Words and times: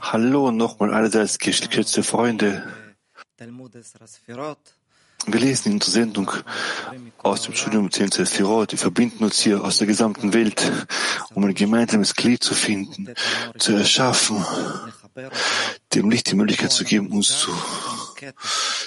Hallo 0.00 0.50
nochmal 0.50 0.92
allerseits 0.92 1.38
geschätzte 1.38 2.02
Freunde. 2.02 2.64
Wir 5.26 5.40
lesen 5.40 5.72
in 5.72 5.78
der 5.78 5.88
Sendung 5.88 6.28
aus 7.18 7.42
dem 7.42 7.54
Studium 7.54 7.88
10 7.92 8.10
Sefirot. 8.10 8.72
Wir 8.72 8.78
verbinden 8.78 9.22
uns 9.22 9.38
hier 9.38 9.62
aus 9.62 9.78
der 9.78 9.86
gesamten 9.86 10.34
Welt, 10.34 10.68
um 11.34 11.44
ein 11.44 11.54
gemeinsames 11.54 12.16
Glied 12.16 12.42
zu 12.42 12.54
finden, 12.54 13.14
zu 13.56 13.74
erschaffen, 13.74 14.44
dem 15.94 16.10
Licht 16.10 16.32
die 16.32 16.34
Möglichkeit 16.34 16.72
zu 16.72 16.82
geben, 16.82 17.12
uns 17.12 17.38
zu, 17.38 17.52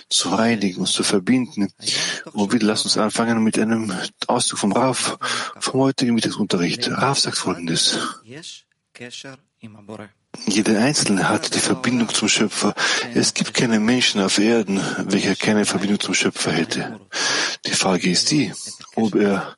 zu 0.09 0.27
reinigen, 0.27 0.81
uns 0.81 0.91
zu 0.91 1.03
verbinden. 1.03 1.71
Und 2.33 2.51
wieder 2.51 2.67
lass 2.67 2.83
uns 2.83 2.97
anfangen 2.97 3.41
mit 3.41 3.57
einem 3.57 3.93
Ausdruck 4.27 4.59
vom 4.59 4.73
Raf, 4.73 5.17
vom 5.57 5.79
heutigen 5.79 6.15
Mittagsunterricht. 6.15 6.91
Raf 6.91 7.17
sagt 7.17 7.37
Folgendes. 7.37 7.97
Jeder 10.47 10.79
Einzelne 10.79 11.29
hat 11.29 11.53
die 11.55 11.59
Verbindung 11.59 12.09
zum 12.09 12.27
Schöpfer. 12.27 12.73
Es 13.13 13.33
gibt 13.33 13.53
keinen 13.53 13.83
Menschen 13.83 14.21
auf 14.21 14.37
Erden, 14.37 14.81
welcher 15.05 15.35
keine 15.35 15.65
Verbindung 15.65 15.99
zum 15.99 16.13
Schöpfer 16.13 16.51
hätte. 16.51 16.99
Die 17.65 17.71
Frage 17.71 18.09
ist 18.09 18.31
die, 18.31 18.53
ob 18.95 19.15
er 19.15 19.55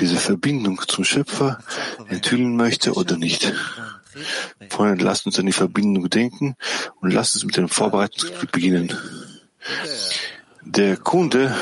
diese 0.00 0.16
Verbindung 0.16 0.80
zum 0.86 1.04
Schöpfer 1.04 1.58
enthüllen 2.08 2.56
möchte 2.56 2.94
oder 2.94 3.16
nicht. 3.16 3.52
Freunde, 4.70 5.04
lasst 5.04 5.26
uns 5.26 5.38
an 5.38 5.46
die 5.46 5.52
Verbindung 5.52 6.10
denken 6.10 6.56
und 7.00 7.12
lasst 7.12 7.36
uns 7.36 7.44
mit 7.44 7.56
dem 7.56 7.68
Vorbereitungsgebiet 7.68 8.52
beginnen. 8.52 8.98
Der 10.62 10.96
Kunde 10.96 11.54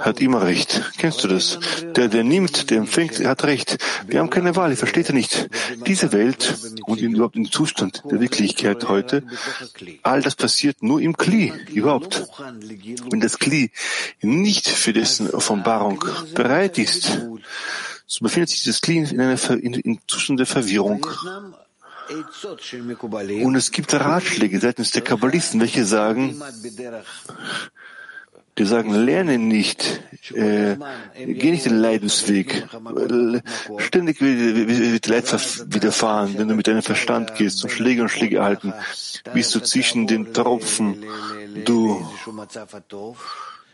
hat 0.00 0.20
immer 0.20 0.42
recht. 0.42 0.92
Kennst 0.98 1.24
du 1.24 1.28
das? 1.28 1.58
Der, 1.96 2.08
der 2.08 2.24
nimmt, 2.24 2.70
der 2.70 2.78
empfängt, 2.78 3.24
hat 3.24 3.44
recht. 3.44 3.78
Wir 4.06 4.20
haben 4.20 4.30
keine 4.30 4.56
Wahl, 4.56 4.72
ich 4.72 4.78
verstehe 4.78 5.12
nicht. 5.12 5.48
Diese 5.86 6.12
Welt 6.12 6.54
und 6.86 7.00
überhaupt 7.00 7.36
im 7.36 7.50
Zustand 7.50 8.02
der 8.10 8.20
Wirklichkeit 8.20 8.88
heute, 8.88 9.22
all 10.02 10.22
das 10.22 10.34
passiert 10.36 10.82
nur 10.82 11.00
im 11.00 11.16
Kli, 11.16 11.52
überhaupt. 11.72 12.26
Wenn 13.10 13.20
das 13.20 13.38
Kli 13.38 13.70
nicht 14.20 14.68
für 14.68 14.92
dessen 14.92 15.30
Offenbarung 15.30 16.04
bereit 16.34 16.78
ist, 16.78 17.20
so 18.06 18.24
befindet 18.24 18.50
sich 18.50 18.64
das 18.64 18.80
Kli 18.80 18.98
in 18.98 19.20
einem 19.20 19.38
in, 19.60 19.74
in 19.74 20.00
Zustand 20.06 20.40
der 20.40 20.46
Verwirrung. 20.46 21.06
Und 23.42 23.54
es 23.54 23.70
gibt 23.70 23.92
Ratschläge 23.92 24.58
seitens 24.60 24.92
der 24.92 25.02
Kabbalisten, 25.02 25.60
welche 25.60 25.84
sagen, 25.84 26.40
die 28.58 28.64
sagen, 28.64 28.92
lerne 28.92 29.38
nicht, 29.38 30.02
äh, 30.34 30.76
geh 31.16 31.50
nicht 31.50 31.64
den 31.64 31.78
Leidensweg. 31.78 32.66
Ständig 33.78 34.20
wird 34.20 35.06
Leid 35.06 35.32
widerfahren, 35.72 36.36
wenn 36.36 36.48
du 36.48 36.54
mit 36.54 36.66
deinem 36.66 36.82
Verstand 36.82 37.34
gehst 37.36 37.62
und 37.64 37.70
Schläge 37.70 38.02
und 38.02 38.08
Schläge 38.08 38.42
halten, 38.42 38.74
bist 39.32 39.54
du 39.54 39.60
zwischen 39.60 40.06
den 40.06 40.32
Tropfen, 40.32 41.04
du 41.64 42.04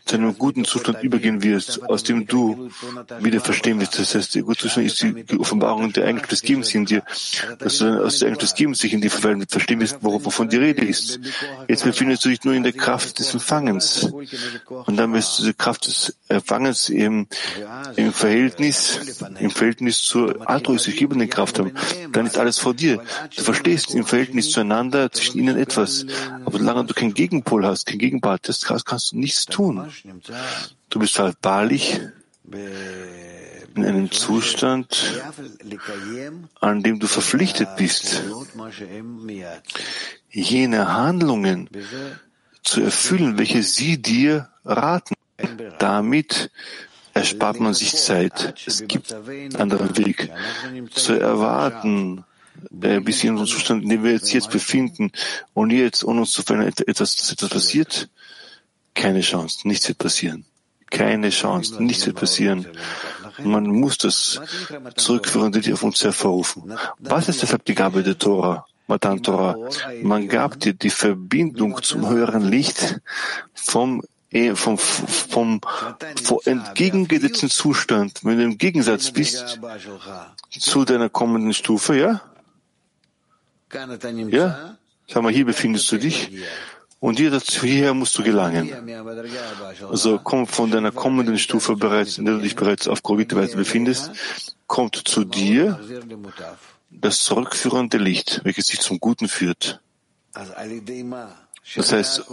zu 0.05 0.15
einem 0.15 0.37
guten 0.37 0.65
Zustand 0.65 1.03
übergehen 1.03 1.43
wirst, 1.43 1.83
aus 1.83 2.03
dem 2.03 2.27
du 2.27 2.69
wieder 3.19 3.41
verstehen 3.41 3.79
wirst. 3.79 3.99
Das 3.99 4.15
heißt, 4.15 4.35
der 4.35 4.43
gute 4.43 4.59
Zustand 4.59 4.85
ist 4.85 5.01
die 5.01 5.39
Offenbarung 5.39 5.91
der 5.93 6.05
Eigenschaft 6.05 6.31
des 6.31 6.41
Gebens 6.41 6.73
in 6.75 6.85
dir, 6.85 7.03
dass 7.59 7.79
du 7.79 8.03
aus 8.03 8.19
der 8.19 8.27
Eigenschaft 8.27 8.51
des 8.51 8.55
Gebens 8.55 8.79
sich 8.79 8.93
in 8.93 9.01
dir 9.01 9.09
verstehen 9.09 9.79
wirst, 9.79 9.97
wovon 10.01 10.49
die 10.49 10.57
Rede 10.57 10.85
ist. 10.85 11.19
Jetzt 11.67 11.83
befindest 11.83 12.23
du 12.25 12.29
dich 12.29 12.43
nur 12.43 12.53
in 12.53 12.63
der 12.63 12.73
Kraft 12.73 13.19
des 13.19 13.33
Empfangens. 13.33 14.03
Und 14.85 14.97
dann 14.97 15.13
wirst 15.13 15.39
du 15.39 15.45
die 15.45 15.53
Kraft 15.53 15.87
des 15.87 16.15
Empfangens 16.27 16.89
im, 16.89 17.27
im 17.95 18.13
Verhältnis, 18.13 19.17
im 19.39 19.49
Verhältnis 19.49 20.03
zur 20.03 20.47
altruistisch 20.49 20.95
gebenden 20.95 21.29
Kraft 21.29 21.59
haben. 21.59 21.71
Dann 22.11 22.27
ist 22.27 22.37
alles 22.37 22.59
vor 22.59 22.73
dir. 22.73 23.01
Du 23.35 23.41
verstehst 23.41 23.95
im 23.95 24.05
Verhältnis 24.05 24.51
zueinander 24.51 25.11
zwischen 25.11 25.39
ihnen 25.39 25.57
etwas. 25.57 26.05
Aber 26.45 26.59
solange 26.59 26.85
du 26.85 26.93
keinen 26.93 27.13
Gegenpol 27.13 27.65
hast, 27.65 27.85
kein 27.85 27.99
Gegenpart 27.99 28.47
hast, 28.47 28.65
kannst 28.85 29.11
du 29.11 29.17
nichts 29.17 29.45
tun. 29.45 29.91
Du 30.89 30.99
bist 30.99 31.19
halt 31.19 31.37
wahrlich 31.41 31.99
in 33.75 33.85
einem 33.85 34.11
Zustand, 34.11 35.21
an 36.61 36.83
dem 36.83 36.99
du 36.99 37.07
verpflichtet 37.07 37.75
bist, 37.77 38.23
jene 40.29 40.93
Handlungen 40.93 41.69
zu 42.63 42.81
erfüllen, 42.81 43.37
welche 43.37 43.63
sie 43.63 44.01
dir 44.01 44.49
raten. 44.63 45.15
Damit 45.79 46.51
erspart 47.13 47.59
man 47.59 47.73
sich 47.73 47.95
Zeit. 47.95 48.55
Es 48.65 48.87
gibt 48.87 49.13
einen 49.13 49.55
anderen 49.55 49.97
Weg. 49.97 50.31
Zu 50.91 51.13
erwarten, 51.13 52.23
äh, 52.81 52.99
bis 52.99 53.23
in 53.23 53.31
unserem 53.31 53.47
Zustand, 53.47 53.83
in 53.83 53.89
dem 53.89 54.03
wir 54.03 54.11
jetzt, 54.11 54.31
jetzt 54.33 54.49
befinden 54.49 55.11
und 55.53 55.71
jetzt 55.71 56.03
ohne 56.03 56.21
uns 56.21 56.31
zu 56.31 56.41
verändern, 56.41 56.73
etwas, 56.87 57.15
dass 57.15 57.31
etwas 57.31 57.49
passiert, 57.49 58.09
keine 58.95 59.21
Chance, 59.21 59.67
nichts 59.67 59.87
wird 59.87 59.99
passieren. 59.99 60.45
Keine 60.89 61.29
Chance, 61.29 61.83
nichts 61.83 62.05
wird 62.05 62.17
passieren. 62.17 62.65
Man 63.43 63.65
muss 63.65 63.97
das 63.97 64.39
zurückführen, 64.95 65.51
die 65.51 65.73
auf 65.73 65.83
uns 65.83 66.03
hervorrufen. 66.03 66.73
Was 66.99 67.27
ist 67.27 67.41
deshalb 67.41 67.65
die 67.65 67.75
Gabe 67.75 68.01
der 68.01 68.17
Tora? 68.17 68.65
Matan 68.87 69.23
Torah. 69.23 69.57
Man 70.03 70.27
gab 70.27 70.59
dir 70.59 70.73
die 70.73 70.89
Verbindung 70.91 71.81
zum 71.81 72.07
höheren 72.07 72.43
Licht 72.47 73.01
vom 73.53 74.03
eh, 74.29 74.53
vom, 74.55 74.77
vom, 74.77 75.61
vom 76.23 76.39
entgegengesetzten 76.45 77.49
Zustand, 77.49 78.19
wenn 78.23 78.37
du 78.37 78.43
im 78.43 78.57
Gegensatz 78.57 79.11
bist 79.11 79.59
zu 80.51 80.85
deiner 80.85 81.09
kommenden 81.09 81.53
Stufe, 81.53 81.97
ja? 81.97 82.21
Ja? 84.29 84.77
Sag 85.07 85.23
mal, 85.23 85.31
hier 85.31 85.45
befindest 85.45 85.91
du 85.91 85.97
dich 85.97 86.31
und 87.05 87.19
hierher 87.19 87.93
musst 87.93 88.17
du 88.17 88.23
gelangen. 88.23 88.67
Also 89.91 90.19
komm 90.23 90.47
von 90.47 90.71
deiner 90.71 90.91
kommenden 90.91 91.37
Stufe 91.37 91.75
bereits, 91.75 92.17
in 92.17 92.25
der 92.25 92.35
du 92.35 92.41
dich 92.41 92.55
bereits 92.55 92.87
auf 92.87 93.03
korrekte 93.03 93.35
Weise 93.35 93.55
befindest, 93.55 94.11
kommt 94.65 94.95
zu 95.07 95.23
dir 95.23 95.79
das 96.89 97.23
zurückführende 97.23 97.99
Licht, 97.99 98.41
welches 98.43 98.65
dich 98.67 98.79
zum 98.79 98.99
Guten 98.99 99.27
führt. 99.27 99.81
Das 101.75 101.91
heißt, 101.91 102.23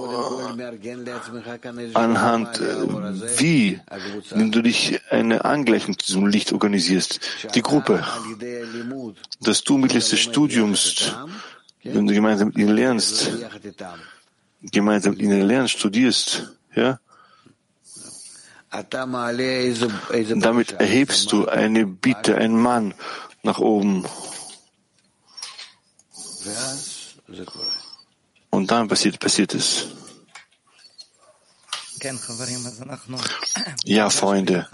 anhand 1.95 2.61
äh, 2.61 3.41
wie, 3.41 3.81
wenn 4.31 4.53
du 4.53 4.63
dich 4.63 5.01
eine 5.11 5.45
Angleichung 5.45 5.99
zu 5.99 6.07
diesem 6.07 6.27
Licht 6.27 6.53
organisierst, 6.53 7.21
die 7.55 7.63
Gruppe, 7.63 8.05
dass 9.41 9.65
du 9.65 9.77
mittels 9.79 10.11
des 10.11 10.21
Studiums, 10.21 11.15
wenn 11.83 12.07
du 12.07 12.15
gemeinsam 12.15 12.49
mit 12.49 12.59
ihnen 12.59 12.75
lernst, 12.75 13.33
gemeinsam 14.63 15.13
mit 15.13 15.23
ihnen 15.23 15.43
lernst, 15.43 15.79
studierst, 15.79 16.53
ja, 16.75 17.01
damit 20.37 20.73
erhebst 20.73 21.31
du 21.33 21.47
eine 21.47 21.87
Bitte, 21.87 22.37
einen 22.37 22.61
Mann 22.61 22.95
nach 23.43 23.59
oben. 23.59 24.07
Und 28.51 28.71
dann 28.71 28.89
passiert, 28.89 29.21
passiert 29.21 29.55
es. 29.55 29.89
Ja, 33.85 34.11
Freunde, 34.11 34.69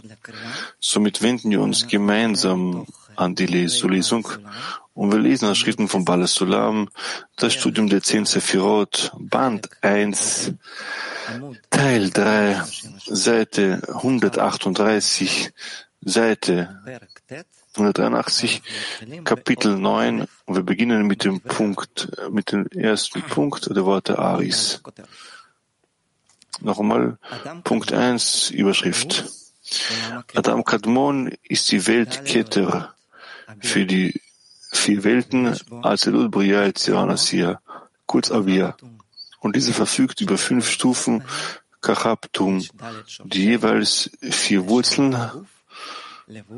somit 0.80 1.20
wenden 1.20 1.50
wir 1.50 1.60
uns 1.60 1.86
gemeinsam 1.86 2.86
an 3.16 3.34
die 3.34 3.46
Lesung 3.46 4.28
und 4.98 5.12
wir 5.12 5.20
lesen 5.20 5.48
aus 5.48 5.58
Schriften 5.58 5.86
von 5.86 6.04
Bala 6.04 6.26
Sulam, 6.26 6.88
das 7.36 7.54
Studium 7.54 7.88
der 7.88 8.02
zehn 8.02 8.24
Sephirot, 8.24 9.12
Band 9.16 9.68
1, 9.80 10.54
Teil 11.70 12.10
3, 12.10 12.60
Seite 13.06 13.80
138, 13.94 15.52
Seite 16.00 16.82
183, 17.76 18.60
Kapitel 19.22 19.78
9, 19.78 20.26
und 20.46 20.56
wir 20.56 20.64
beginnen 20.64 21.06
mit 21.06 21.22
dem 21.22 21.42
Punkt, 21.42 22.10
mit 22.32 22.50
dem 22.50 22.66
ersten 22.66 23.22
Punkt 23.22 23.70
der 23.70 23.84
Worte 23.84 24.18
Aris. 24.18 24.82
Noch 26.60 26.80
einmal, 26.80 27.18
Punkt 27.62 27.92
1, 27.92 28.50
Überschrift. 28.50 29.26
Adam 30.34 30.64
Kadmon 30.64 31.30
ist 31.44 31.70
die 31.70 31.86
Weltkette 31.86 32.88
für 33.60 33.86
die 33.86 34.20
vier 34.70 35.04
Welten 35.04 35.56
als 35.82 36.06
Elul 36.06 36.28
Bria 36.28 36.64
Etziranasia, 36.64 37.60
kurz 38.06 38.30
Avia. 38.30 38.76
Und 39.40 39.56
diese 39.56 39.72
verfügt 39.72 40.20
über 40.20 40.38
fünf 40.38 40.68
Stufen 40.68 41.22
Kachabtum, 41.80 42.64
die 43.24 43.44
jeweils 43.44 44.10
vier 44.20 44.68
Wurzeln 44.68 45.16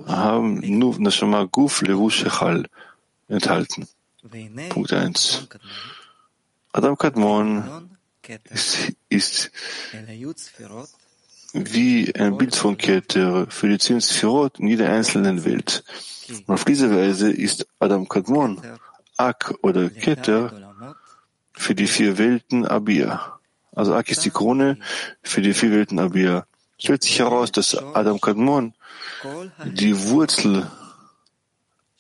haben, 0.07 0.79
nur 0.79 0.99
Nashama 0.99 1.45
Guf 1.45 1.83
Levu 1.83 2.11
Shechal 2.11 2.67
enthalten. 3.29 3.87
Punkt 4.71 4.93
1. 4.93 5.49
Adam 6.73 6.97
Kadmon 6.97 7.91
ist, 8.51 8.93
ist 9.09 9.51
wie 11.53 12.15
ein 12.15 12.37
Bild 12.37 12.55
von 12.55 12.77
Keter 12.77 13.47
für 13.51 13.69
die 13.69 13.79
zehn 13.79 14.01
Sphirot 14.01 14.59
in 14.59 14.69
jeder 14.69 14.91
einzelnen 14.91 15.45
Welt. 15.45 15.85
Und 16.31 16.55
auf 16.55 16.65
diese 16.65 16.95
Weise 16.95 17.31
ist 17.31 17.67
Adam 17.79 18.09
Kadmon, 18.09 18.61
Ak 19.17 19.55
oder 19.63 19.91
Keter 19.91 20.53
für 21.53 21.75
die 21.75 21.87
vier 21.87 22.19
Welten 22.19 22.67
Abia. 22.67 23.39
Also 23.73 23.95
Ak 23.95 24.11
ist 24.11 24.25
die 24.25 24.31
Krone 24.31 24.79
für 25.23 25.43
die 25.43 25.55
vier 25.55 25.71
Welten 25.73 25.99
Abia. 25.99 26.47
Stellt 26.79 27.03
sich 27.03 27.19
heraus, 27.19 27.53
dass 27.53 27.77
Adam 27.77 28.21
Kadmon 28.21 28.75
die 29.65 30.09
Wurzel 30.09 30.67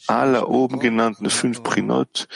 aller 0.06 0.48
oben 0.48 0.80
genannten 0.80 1.28
fünf 1.30 1.62
Prinot 1.62 2.28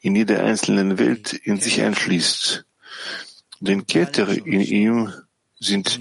in 0.00 0.14
jeder 0.14 0.42
einzelnen 0.44 0.98
Welt 0.98 1.32
in 1.32 1.58
sich 1.60 1.82
einschließt. 1.82 2.64
Denn 3.60 3.86
Keter 3.86 4.28
in 4.28 4.60
ihm 4.60 5.12
sind 5.58 6.00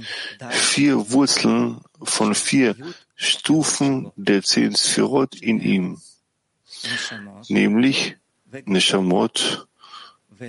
vier 0.50 1.12
Wurzeln 1.12 1.82
von 2.04 2.36
vier 2.36 2.76
Stufen 3.16 4.12
der 4.16 4.44
zehn 4.44 4.76
Sphirot 4.76 5.36
in 5.42 5.60
ihm, 5.62 6.02
nämlich 7.48 8.18
Neshamot, 8.66 9.68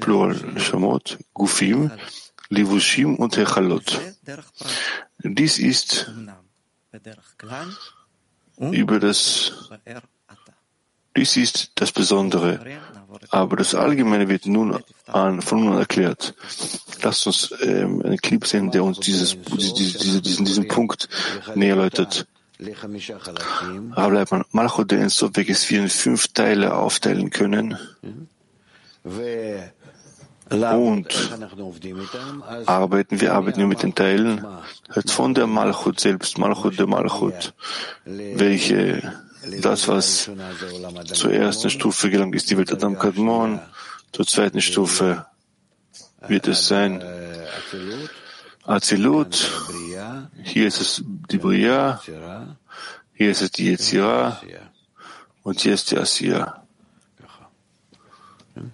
Plural 0.01 0.35
Neshamot, 0.35 1.19
Gufim, 1.33 1.91
Livushim 2.49 3.17
und 3.17 3.37
Hechalot. 3.37 4.01
Dies 5.19 5.59
ist 5.59 6.13
über 8.59 8.99
das 9.01 9.53
dies 11.17 11.37
ist 11.39 11.73
das 11.77 11.93
Besondere, 11.93 12.61
aber 13.31 13.57
das 13.57 13.75
Allgemeine 13.75 14.29
wird 14.29 14.45
nun 14.47 14.83
an, 15.07 15.41
von 15.41 15.65
nun 15.65 15.79
erklärt. 15.79 16.35
Lasst 17.03 17.27
uns 17.27 17.55
ähm, 17.63 18.03
einen 18.03 18.19
Clip 18.19 18.47
sehen, 18.47 18.71
der 18.71 18.85
uns 18.85 19.01
dieses, 19.01 19.37
diese, 19.41 20.21
diesen, 20.21 20.45
diesen 20.45 20.69
Punkt 20.69 21.09
näher 21.55 21.77
erläutert. 21.77 22.27
Rabbi 22.59 24.45
Malchut 24.53 24.91
der 24.91 25.01
Ensof, 25.01 25.31
welches 25.35 25.69
wir 25.71 25.83
in 25.83 25.89
fünf 25.89 26.29
Teile 26.29 26.75
aufteilen 26.75 27.31
können. 27.31 27.77
Und 30.49 31.09
arbeiten 32.67 33.21
wir 33.21 33.35
arbeiten 33.35 33.59
wir 33.59 33.67
mit 33.67 33.83
den 33.83 33.95
Teilen. 33.95 34.47
von 35.07 35.35
der 35.35 35.47
Malchut 35.47 36.01
selbst, 36.01 36.39
Malchut 36.39 36.79
der 36.79 36.87
Malchut, 36.87 37.53
welche 38.05 39.13
das, 39.61 39.89
was 39.89 40.31
zur 41.13 41.33
ersten 41.33 41.71
Stufe 41.71 42.11
gelangt 42.11 42.35
ist, 42.35 42.51
die 42.51 42.57
Welt 42.57 42.73
Adam 42.73 42.99
Kadmon, 42.99 43.61
zur 44.13 44.27
zweiten 44.27 44.61
Stufe 44.61 45.27
wird 46.27 46.49
es 46.49 46.67
sein 46.67 47.03
Azilut, 48.67 49.49
hier 50.43 50.67
ist 50.67 50.81
es 50.81 51.05
die 51.31 51.39
Bria, 51.39 52.01
hier 53.15 53.31
ist 53.31 53.41
es 53.41 53.53
die 53.53 53.71
Yetzira 53.71 54.41
und 55.45 55.61
hier 55.61 55.75
ist 55.75 55.93
die 55.93 55.99
Asiya. 55.99 56.67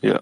Ja. 0.00 0.20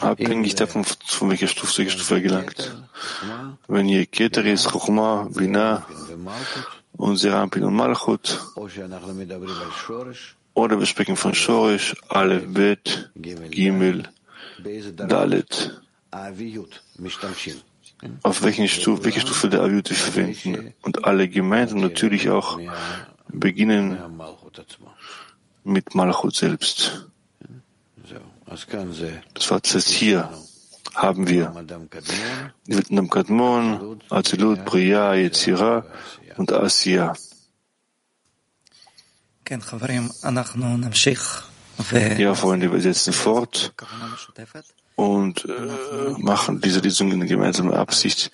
Abhängig 0.00 0.54
davon, 0.54 0.84
von 0.84 1.28
welcher 1.28 1.48
Stufe 1.48 1.72
zu 1.72 1.78
welcher 1.82 1.92
Stufe 1.98 2.14
er 2.14 2.20
gelangt. 2.22 2.74
Wenn 3.68 3.88
ihr 3.88 4.06
Keter 4.06 4.44
ist, 4.46 4.70
Chochma, 4.70 5.28
Bina 5.30 5.84
und 6.96 7.16
Serampin 7.16 7.64
und 7.64 7.74
Malchut, 7.74 8.40
oder 10.54 10.78
wir 10.78 10.86
sprechen 10.86 11.16
von 11.16 11.34
Shorish, 11.34 11.96
Aleph, 12.08 12.46
Bet, 12.52 13.10
Gimel, 13.16 14.08
Dalet. 14.96 15.80
Auf 18.22 18.42
welchen 18.42 18.68
Stufe, 18.68 19.04
welche 19.04 19.20
Stufe 19.20 19.48
der 19.48 19.62
Aviyut 19.62 19.90
wir 19.90 19.96
verwenden. 19.96 20.74
Und 20.82 21.04
alle 21.04 21.28
gemeinsam 21.28 21.80
natürlich 21.80 22.30
auch 22.30 22.58
beginnen 23.28 23.98
mit 25.64 25.94
Malchut 25.94 26.36
selbst. 26.36 27.08
Das 28.46 29.50
war 29.50 29.60
das 29.60 29.88
hier 29.88 30.30
haben 30.94 31.28
wir 31.28 31.52
Vietnam 32.66 33.10
Kadmon, 33.10 34.00
Azilut, 34.10 34.64
Bria, 34.64 35.14
Yetzira 35.14 35.84
und 36.36 36.52
Asiya. 36.52 37.14
Ja, 42.18 42.34
Freunde, 42.34 42.72
wir 42.72 42.80
setzen 42.80 43.12
fort 43.12 43.74
und 44.96 45.44
äh, 45.44 46.10
machen 46.18 46.60
diese 46.60 46.80
Lesung 46.80 47.10
in 47.12 47.26
gemeinsamer 47.26 47.76
Absicht. 47.76 48.30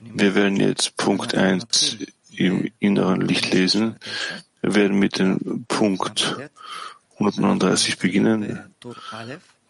Wir 0.00 0.34
werden 0.34 0.56
jetzt 0.56 0.96
Punkt 0.96 1.34
1 1.34 1.98
im 2.36 2.70
inneren 2.78 3.20
Licht 3.20 3.52
lesen. 3.52 3.96
Wir 4.62 4.74
werden 4.74 4.98
mit 4.98 5.18
dem 5.18 5.64
Punkt 5.66 6.36
139 7.14 7.98
beginnen. 7.98 8.60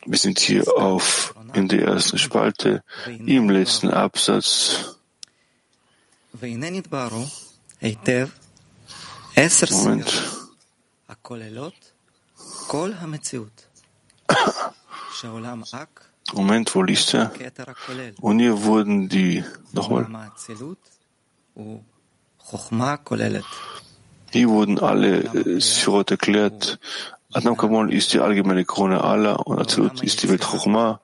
Wir 0.07 0.19
sind 0.19 0.39
hier 0.39 0.65
auf 0.77 1.35
in 1.55 1.69
der 1.69 1.83
ersten 1.83 2.19
Spalte 2.19 2.83
im 3.07 3.51
letzten 3.51 3.91
Absatz. 3.91 4.97
Moment. 9.71 10.13
Moment, 16.33 16.75
wo 16.75 16.83
liest 16.83 17.15
er? 17.15 17.31
Und 18.21 18.39
hier 18.39 18.63
wurden 18.63 19.09
die, 19.09 19.45
nochmal. 19.73 20.09
Hier 24.31 24.49
wurden 24.49 24.79
alle 24.81 25.23
äh, 25.23 25.61
Sirot 25.61 26.11
erklärt, 26.11 26.81
Adam 27.33 27.57
Kamon 27.57 27.91
ist 27.91 28.13
die 28.13 28.21
allgemeine 28.21 28.65
Krone 28.65 29.03
aller 29.03 29.47
und 29.47 29.59
Azilut 29.59 30.03
ist 30.03 30.23
die 30.23 30.29
Welt 30.29 30.43
Chochma, 30.43 31.01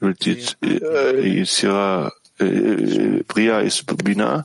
Welt 0.00 0.26
Yitzira, 0.26 2.12
äh, 2.38 2.44
äh, 2.44 3.22
Bria 3.22 3.60
ist 3.60 3.86
Bina, 4.04 4.44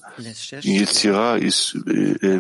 Yitzira 0.62 1.36
ist 1.36 1.76
äh, 1.88 2.40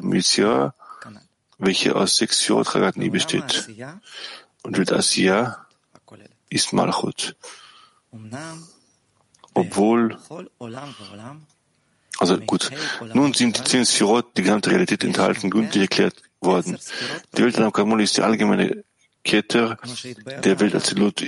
welche 1.58 1.96
aus 1.96 2.18
sechs 2.18 2.42
Fjordchagaten 2.42 3.12
besteht. 3.12 3.70
Und 4.64 4.78
Welt 4.78 4.94
Asiya 4.94 5.66
ist 6.50 6.74
Malchut. 6.74 7.36
Obwohl, 9.54 10.18
also 12.20 12.38
gut, 12.38 12.70
nun 13.14 13.34
sind 13.34 13.58
die 13.58 13.64
zehn 13.64 13.86
Sphirot 13.86 14.38
die 14.38 14.44
gesamte 14.44 14.70
Realität 14.70 15.04
enthalten, 15.04 15.50
gründlich 15.50 15.84
erklärt 15.84 16.22
worden. 16.40 16.78
Die 17.36 17.44
Welt 17.44 17.58
am 17.60 17.74
Kamul 17.74 18.02
ist 18.02 18.18
die 18.18 18.22
allgemeine 18.22 18.84
Keter, 19.24 19.78
der 20.44 20.60
Welt 20.60 20.76
Azilut 20.76 21.22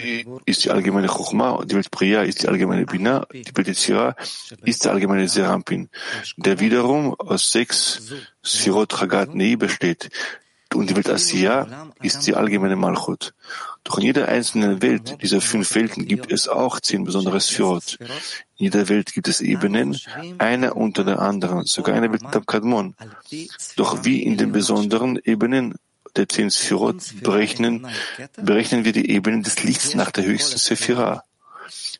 ist 0.45 0.63
die 0.63 0.71
allgemeine 0.71 1.07
Chochma, 1.07 1.63
die 1.65 1.75
Welt 1.75 1.91
Priya 1.91 2.23
ist 2.23 2.43
die 2.43 2.47
allgemeine 2.47 2.85
Bina, 2.85 3.25
die 3.31 3.55
Welt 3.55 3.67
Yitzira 3.67 4.15
ist 4.63 4.85
der 4.85 4.91
allgemeine 4.93 5.27
Serampin, 5.27 5.89
der 6.37 6.59
wiederum 6.59 7.13
aus 7.13 7.51
sechs 7.51 8.13
Sphirot 8.43 8.93
Chagat 8.93 9.35
Nei 9.35 9.55
besteht. 9.55 10.09
Und 10.73 10.89
die 10.89 10.95
Welt 10.95 11.09
Asiya 11.09 11.91
ist 12.01 12.25
die 12.25 12.35
allgemeine 12.35 12.75
Malchut. 12.75 13.33
Doch 13.83 13.97
in 13.99 14.05
jeder 14.05 14.27
einzelnen 14.27 14.81
Welt 14.81 15.21
dieser 15.21 15.39
fünf 15.39 15.75
Welten 15.75 16.07
gibt 16.07 16.31
es 16.31 16.47
auch 16.47 16.79
zehn 16.79 17.03
besondere 17.03 17.39
Sphirot. 17.39 17.99
In 18.57 18.65
jeder 18.65 18.89
Welt 18.89 19.13
gibt 19.13 19.27
es 19.27 19.41
Ebenen, 19.41 19.97
eine 20.39 20.73
unter 20.73 21.03
der 21.03 21.19
anderen, 21.19 21.65
sogar 21.65 21.95
eine 21.95 22.11
Welt 22.11 22.23
am 22.23 22.45
Kadmon. 22.45 22.95
Doch 23.75 24.03
wie 24.03 24.23
in 24.23 24.37
den 24.37 24.51
besonderen 24.51 25.19
Ebenen 25.23 25.75
der 26.15 26.29
zehn 26.29 26.49
Sphirot 26.49 27.21
berechnen, 27.21 27.87
berechnen 28.37 28.85
wir 28.85 28.91
die 28.91 29.09
Ebenen 29.09 29.43
des 29.43 29.63
Lichts 29.63 29.95
nach 29.95 30.11
der 30.11 30.25
höchsten 30.25 30.57
Sephira. 30.57 31.23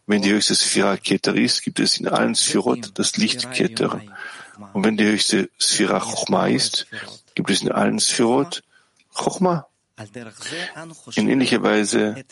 Wenn 0.06 0.22
die 0.22 0.32
höchste 0.32 0.56
Sephira 0.56 0.98
Keter 0.98 1.36
ist, 1.36 1.64
gibt 1.64 1.80
es 1.80 1.98
in 1.98 2.08
allen 2.08 2.36
Sphirot 2.36 2.92
das 2.96 3.18
Licht 3.18 3.52
Keter. 3.52 4.02
Und 4.74 4.84
wenn 4.84 4.98
die 4.98 5.06
höchste 5.06 5.50
Sphira 5.60 6.00
Chochma 6.00 6.48
ist, 6.48 6.88
gibt 7.36 7.50
es 7.50 7.62
in 7.62 7.72
allen 7.72 8.00
Sphirot 8.00 8.64
Chochma. 9.14 9.68
In 11.16 11.30
ähnlicher 11.30 11.62
Weise 11.62 12.24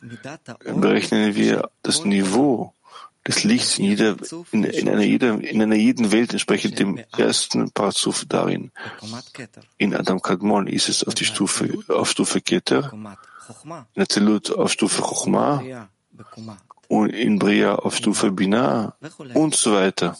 berechnen 0.64 1.36
wir 1.36 1.70
das 1.84 2.04
Niveau 2.06 2.74
des 3.28 3.44
Lichts 3.44 3.78
in, 3.78 3.86
jeder, 3.86 4.16
in, 4.52 4.64
in, 4.64 4.90
einer, 4.90 5.04
jeder, 5.04 5.40
in 5.40 5.62
einer 5.62 5.76
jeden 5.76 6.12
Welt 6.12 6.32
entsprechend 6.32 6.80
dem 6.80 7.00
ersten 7.16 7.72
Parzuf 7.72 8.26
darin. 8.28 8.72
In 9.78 9.96
Adam 9.96 10.22
Kadmon 10.22 10.68
ist 10.68 10.90
es 10.90 11.04
auf 11.04 11.14
die 11.14 11.26
Stufe, 11.26 11.84
auf 11.88 12.10
Stufe 12.10 12.42
Keter, 12.42 12.92
in 13.94 14.02
Azelut 14.02 14.52
auf 14.52 14.72
Stufe 14.72 15.02
Chochma 15.02 15.64
und 16.88 17.10
in 17.10 17.38
Bria 17.38 17.76
auf 17.76 17.96
Stufe 17.96 18.32
Bina 18.32 18.96
und 19.34 19.56
so 19.56 19.74
weiter. 19.74 20.18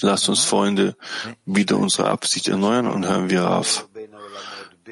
Lasst 0.00 0.28
uns, 0.28 0.44
Freunde, 0.44 0.96
wieder 1.44 1.76
unsere 1.76 2.08
Absicht 2.08 2.48
erneuern 2.48 2.86
und 2.86 3.06
hören 3.06 3.30
wir 3.30 3.50
auf. 3.50 3.88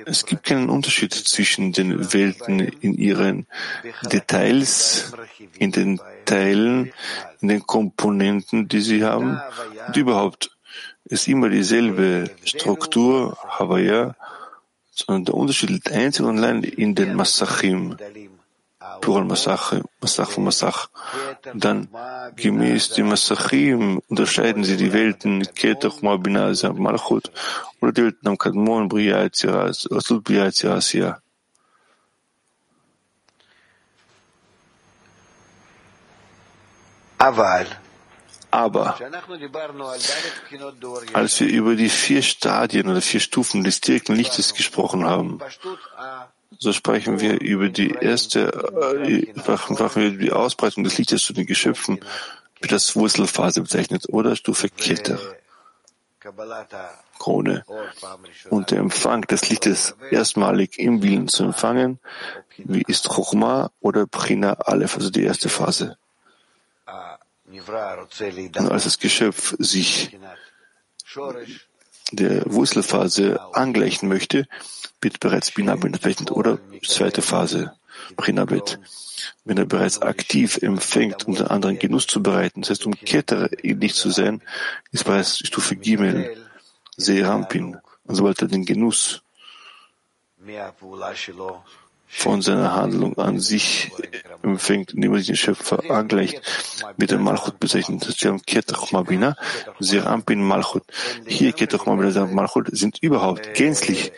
Es 0.07 0.27
gibt 0.27 0.45
keinen 0.45 0.69
Unterschied 0.69 1.13
zwischen 1.15 1.73
den 1.73 2.13
Welten 2.13 2.61
in 2.61 2.95
ihren 2.95 3.47
Details, 4.13 5.13
in 5.59 5.73
den 5.73 6.01
Teilen, 6.25 6.93
in 7.41 7.49
den 7.49 7.67
Komponenten, 7.67 8.69
die 8.69 8.81
sie 8.81 9.05
haben. 9.05 9.41
Und 9.87 9.97
überhaupt 9.97 10.51
ist 11.05 11.29
immer 11.29 11.49
dieselbe 11.49 12.31
Struktur, 12.45 13.37
Havaya, 13.49 14.15
sondern 14.91 15.25
der 15.27 15.35
Unterschied 15.35 15.71
liegt 15.71 15.91
einzig 15.91 16.25
und 16.25 16.39
allein 16.39 16.63
in 16.63 16.95
den 16.95 17.15
Massachim. 17.15 17.97
Plural 19.01 19.25
Masach, 19.25 19.73
Masach 20.01 20.31
von 20.31 20.45
Masach. 20.45 20.89
Dann 21.55 21.89
gemäß 22.37 22.91
dem 22.91 23.09
Masachim 23.09 24.01
unterscheiden 24.09 24.65
sie 24.65 24.77
die 24.77 24.93
Welten 24.93 25.43
Ketach, 25.55 26.03
Mabina, 26.03 26.53
Malchut 26.75 27.31
oder 27.81 27.93
die 27.93 28.03
Welten 28.05 28.29
am 28.29 28.39
Kadmon, 28.39 28.89
Bria, 28.89 29.23
Etziras, 29.23 29.87
Aslut, 29.91 30.25
Bria, 30.25 30.47
Etziras, 30.47 30.93
ja. 30.93 31.21
Aber 38.51 38.97
als 41.13 41.41
wir 41.41 41.49
über 41.49 41.75
die 41.75 41.89
vier 41.89 42.23
Stadien 42.23 42.89
oder 42.89 43.03
vier 43.03 43.21
Stufen 43.21 43.63
des 43.63 43.81
direkten 43.81 44.15
Lichtes 44.15 44.55
gesprochen 44.55 45.05
haben, 45.05 45.39
so 46.59 46.73
sprechen 46.73 47.21
wir 47.21 47.41
über 47.41 47.69
die 47.69 47.91
erste, 47.91 48.53
äh, 49.03 49.33
sprachen 49.41 50.03
wir 50.03 50.11
die 50.11 50.33
Ausbreitung 50.33 50.85
des 50.85 50.99
Lichtes 50.99 51.23
zu 51.23 51.33
den 51.33 51.47
Geschöpfen, 51.47 52.01
wird 52.61 52.73
das 52.73 52.97
Wurzelphase 52.97 53.63
bezeichnet, 53.63 54.07
oder 54.09 54.35
Stufe 54.35 54.69
Keter, 54.69 55.19
Krone. 57.19 57.65
Und 58.51 58.71
der 58.71 58.79
Empfang 58.79 59.23
des 59.23 59.49
Lichtes 59.49 59.95
erstmalig 60.11 60.79
im 60.79 61.03
Willen 61.03 61.29
zu 61.29 61.45
empfangen, 61.45 62.01
wie 62.57 62.83
ist 62.83 63.09
Chochma 63.09 63.71
oder 63.81 64.07
Prina 64.07 64.55
Aleph, 64.55 64.97
also 64.97 65.11
die 65.11 65.23
erste 65.23 65.49
Phase. 65.49 65.97
Und 67.47 68.71
als 68.71 68.85
das 68.85 68.99
Geschöpf 68.99 69.55
sich 69.59 70.19
der 72.13 72.43
Wurzelphase 72.47 73.41
angleichen 73.55 74.09
möchte, 74.09 74.47
wird 75.01 75.21
bereits 75.21 75.51
Binabit 75.51 75.93
bezeichnet 75.93 76.31
oder 76.31 76.59
zweite 76.87 77.23
Phase, 77.23 77.73
Prinabit. 78.17 78.79
Wenn 79.45 79.59
er 79.59 79.67
bereits 79.67 80.01
aktiv 80.01 80.59
empfängt, 80.63 81.27
um 81.27 81.35
den 81.35 81.47
anderen 81.47 81.79
Genuss 81.79 82.07
zu 82.07 82.23
bereiten, 82.23 82.63
das 82.63 82.71
heißt, 82.71 82.87
um 82.87 82.95
Keter 82.95 83.49
ähnlich 83.65 83.95
zu 83.95 84.11
sein, 84.11 84.43
ist 84.93 85.05
bereits 85.05 85.39
Stufe 85.39 85.77
Gimel, 85.77 86.37
Serampin. 86.97 87.79
Und 88.05 88.15
sobald 88.15 88.41
er 88.43 88.49
den 88.49 88.65
Genuss 88.65 89.23
von 92.09 92.43
seiner 92.43 92.75
Handlung 92.75 93.17
an 93.19 93.39
sich 93.39 93.93
empfängt, 94.43 94.93
indem 94.95 95.13
er 95.13 95.19
sich 95.19 95.29
den 95.29 95.37
Schöpfer 95.37 95.91
angleicht, 95.91 96.41
wird 96.97 97.13
er 97.13 97.19
Malchut 97.19 97.61
bezeichnet. 97.61 98.03
Das 98.03 98.09
heißt, 98.09 98.47
Ketach 98.47 98.93
Mabina, 98.93 99.37
Serampin 99.79 100.43
Malchut. 100.43 100.85
Hier 101.27 101.53
Ketach 101.53 101.87
Mabina, 101.87 102.27
Malchut 102.27 102.69
sind 102.73 102.99
überhaupt 103.03 103.55
gänzlich 103.55 104.13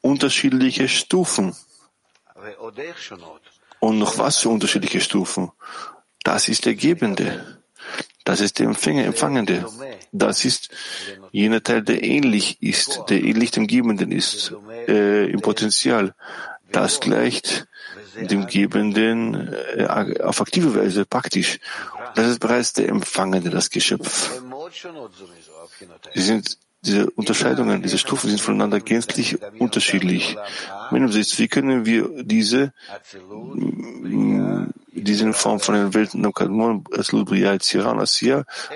unterschiedliche 0.00 0.88
Stufen. 0.88 1.54
Und 3.80 3.98
noch 3.98 4.18
was 4.18 4.38
für 4.38 4.48
unterschiedliche 4.48 5.00
Stufen? 5.00 5.50
Das 6.24 6.48
ist 6.48 6.64
der 6.64 6.74
Gebende. 6.74 7.61
Das 8.24 8.40
ist 8.40 8.58
der 8.58 8.66
Empfänger, 8.66 9.04
Empfangende. 9.04 9.66
Das 10.12 10.44
ist 10.44 10.70
jener 11.32 11.62
Teil, 11.62 11.82
der 11.82 12.02
ähnlich 12.02 12.62
ist, 12.62 13.02
der 13.08 13.22
ähnlich 13.22 13.50
dem 13.50 13.66
Gebenden 13.66 14.12
ist, 14.12 14.52
äh, 14.88 15.30
im 15.30 15.40
Potenzial. 15.40 16.14
Das 16.70 17.00
gleicht 17.00 17.66
dem 18.16 18.46
Gebenden 18.46 19.52
äh, 19.76 19.86
auf 20.22 20.40
aktive 20.40 20.74
Weise 20.74 21.04
praktisch. 21.04 21.58
Das 22.14 22.28
ist 22.28 22.40
bereits 22.40 22.72
der 22.74 22.88
Empfangende, 22.88 23.50
das 23.50 23.70
Geschöpf. 23.70 24.40
Sie 26.14 26.22
sind 26.22 26.58
diese 26.84 27.08
Unterscheidungen, 27.10 27.80
diese 27.82 27.98
Stufen 27.98 28.28
sind 28.28 28.40
voneinander 28.40 28.80
gänzlich 28.80 29.38
unterschiedlich. 29.58 30.36
Wie 30.90 31.48
können 31.48 31.86
wir 31.86 32.24
diese, 32.24 32.72
mm, 33.22 34.66
diese 34.88 35.32
Form 35.32 35.60
von 35.60 35.74
den 35.76 35.94
Welten 35.94 36.22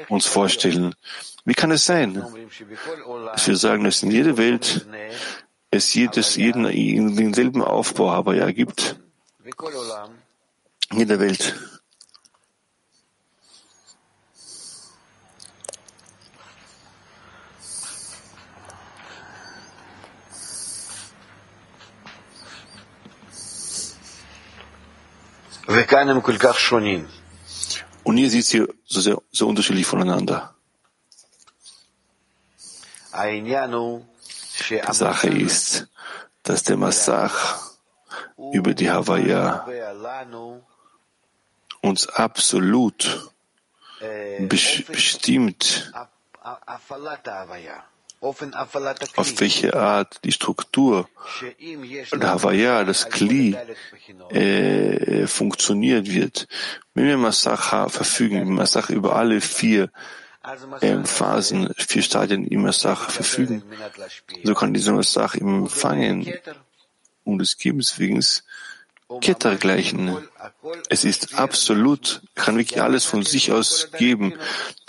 uns 0.08 0.26
vorstellen? 0.26 0.94
Wie 1.44 1.54
kann 1.54 1.70
es 1.72 1.84
sein, 1.86 2.22
dass 3.32 3.48
wir 3.48 3.56
sagen, 3.56 3.84
dass 3.84 4.02
in 4.02 4.12
jeder 4.12 4.36
Welt 4.36 4.86
es 5.70 5.94
jedes, 5.94 6.36
jeden, 6.36 6.64
denselben 7.16 7.62
Aufbau 7.62 8.10
aber 8.10 8.36
ja 8.36 8.50
gibt? 8.52 8.96
In 10.92 10.98
jeder 10.98 11.18
Welt. 11.18 11.54
Und 28.04 28.18
ihr 28.18 28.30
seht 28.30 28.44
sie 28.44 28.66
so, 28.84 29.00
sehr, 29.00 29.18
so 29.32 29.48
unterschiedlich 29.48 29.86
voneinander. 29.86 30.54
Die 33.12 34.92
Sache 34.92 35.28
ist, 35.28 35.88
dass 36.42 36.62
der 36.62 36.76
Massach 36.76 37.60
über 38.52 38.74
die 38.74 38.90
Havaya 38.90 39.66
uns 41.80 42.08
absolut 42.08 43.30
bestimmt 44.48 45.92
auf 48.20 48.40
welche 49.40 49.74
Art 49.74 50.24
die 50.24 50.32
Struktur 50.32 51.08
der 52.12 52.30
Havaya, 52.30 52.84
das 52.84 53.08
Kli, 53.08 53.56
äh, 54.30 55.26
funktioniert 55.26 56.10
wird. 56.10 56.48
Wenn 56.94 57.06
wir 57.06 57.16
Masach 57.16 57.90
verfügen, 57.90 58.54
Masach 58.54 58.90
über 58.90 59.16
alle 59.16 59.40
vier 59.40 59.90
äh, 60.80 61.04
Phasen, 61.04 61.72
vier 61.76 62.02
Stadien 62.02 62.46
im 62.46 62.62
Masach 62.62 63.10
verfügen, 63.10 63.62
so 64.42 64.54
kann 64.54 64.74
dieser 64.74 64.92
Masach 64.92 65.34
Empfangen 65.34 66.32
um 67.24 67.38
des 67.38 67.58
Gebens 67.58 67.98
wegen 67.98 68.22
Ketter 69.20 69.56
gleichen. 69.56 70.16
Es 70.88 71.04
ist 71.04 71.38
absolut, 71.38 72.22
kann 72.34 72.56
wirklich 72.58 72.82
alles 72.82 73.04
von 73.04 73.22
sich 73.22 73.52
aus 73.52 73.90
geben. 73.96 74.34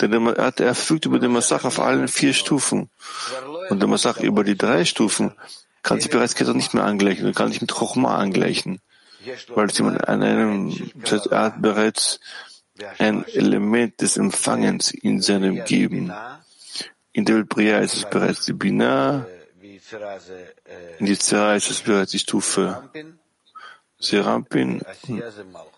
Denn 0.02 0.14
er, 0.14 0.38
er 0.38 0.54
verfügt 0.54 1.06
über 1.06 1.20
den 1.20 1.32
Massach 1.32 1.66
auf 1.66 1.80
allen 1.80 2.08
vier 2.08 2.34
Stufen. 2.34 2.90
Und 3.70 3.80
der 3.80 3.88
Massach 3.88 4.20
über 4.20 4.44
die 4.44 4.58
drei 4.58 4.86
Stufen 4.86 5.34
kann 5.84 6.02
sich 6.02 6.10
bereits 6.10 6.36
Ketter 6.36 6.54
nicht 6.54 6.74
mehr 6.74 6.84
angleichen 6.84 7.28
und 7.28 7.36
kann 7.36 7.52
sich 7.52 7.62
mit 7.62 7.72
Chochma 7.72 8.18
angleichen. 8.18 8.80
Weil 9.54 9.68
es 9.68 9.78
jemand 9.78 10.08
an 10.08 10.24
einem, 10.24 10.92
er 11.30 11.40
hat 11.40 11.62
bereits 11.62 12.20
ein 12.98 13.26
Element 13.28 14.02
des 14.02 14.18
Empfangens 14.18 14.92
in 14.92 15.22
seinem 15.22 15.64
Geben. 15.66 16.12
In 17.14 17.26
der 17.26 17.44
Bria 17.44 17.80
ist 17.80 17.96
es 17.96 18.10
bereits 18.10 18.46
die 18.46 18.54
Bina, 18.54 19.26
in 21.00 21.06
die 21.06 21.18
Zera 21.18 21.56
ist 21.56 21.70
es 21.70 21.82
bereits 21.82 22.12
die 22.12 22.20
Stufe 22.20 22.90
Serampin, 24.00 24.82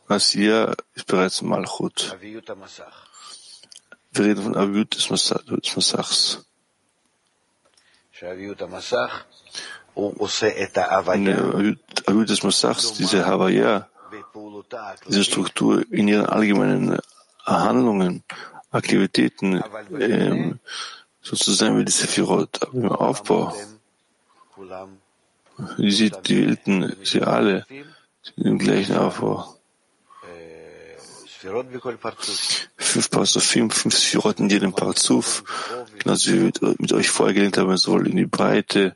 Asiya 0.07 0.75
ist 0.93 1.07
bereits 1.07 1.41
Malchut. 1.41 2.17
Wir 4.11 4.25
reden 4.25 4.43
von 4.43 4.57
Aviut 4.57 4.95
des 4.95 5.09
Massachs. 5.09 6.45
In 8.21 8.27
der 11.25 11.37
Aviut 12.05 12.29
des 12.29 12.43
Massachs, 12.43 12.93
diese 12.93 13.25
Havaya, 13.25 13.87
diese 15.07 15.23
Struktur 15.23 15.85
in 15.91 16.07
ihren 16.07 16.25
allgemeinen 16.25 16.97
Handlungen, 17.45 18.23
Aktivitäten, 18.71 19.63
ähm, 19.97 20.59
sozusagen 21.21 21.79
wie 21.79 21.85
die 21.85 21.91
Sephirot, 21.91 22.61
aber 22.61 22.73
im 22.73 22.91
Aufbau. 22.91 23.55
Wie 25.77 25.91
sieht 25.91 26.27
die 26.27 26.47
Welten, 26.47 26.95
sie 27.03 27.21
alle, 27.21 27.65
im 28.37 28.57
gleichen 28.57 28.97
Aufbau. 28.97 29.55
Fünf 32.77 33.09
Parzufim, 33.09 33.69
fünf 33.69 33.95
Sphirot 33.95 34.39
in 34.39 34.49
jedem 34.49 34.73
Parzuf, 34.73 35.43
genauso 35.97 36.31
wie 36.31 36.41
wir 36.41 36.75
mit 36.77 36.91
euch 36.91 37.09
vorgelegt 37.09 37.57
haben, 37.57 37.77
soll 37.77 38.07
in 38.07 38.17
die 38.17 38.25
Breite, 38.25 38.95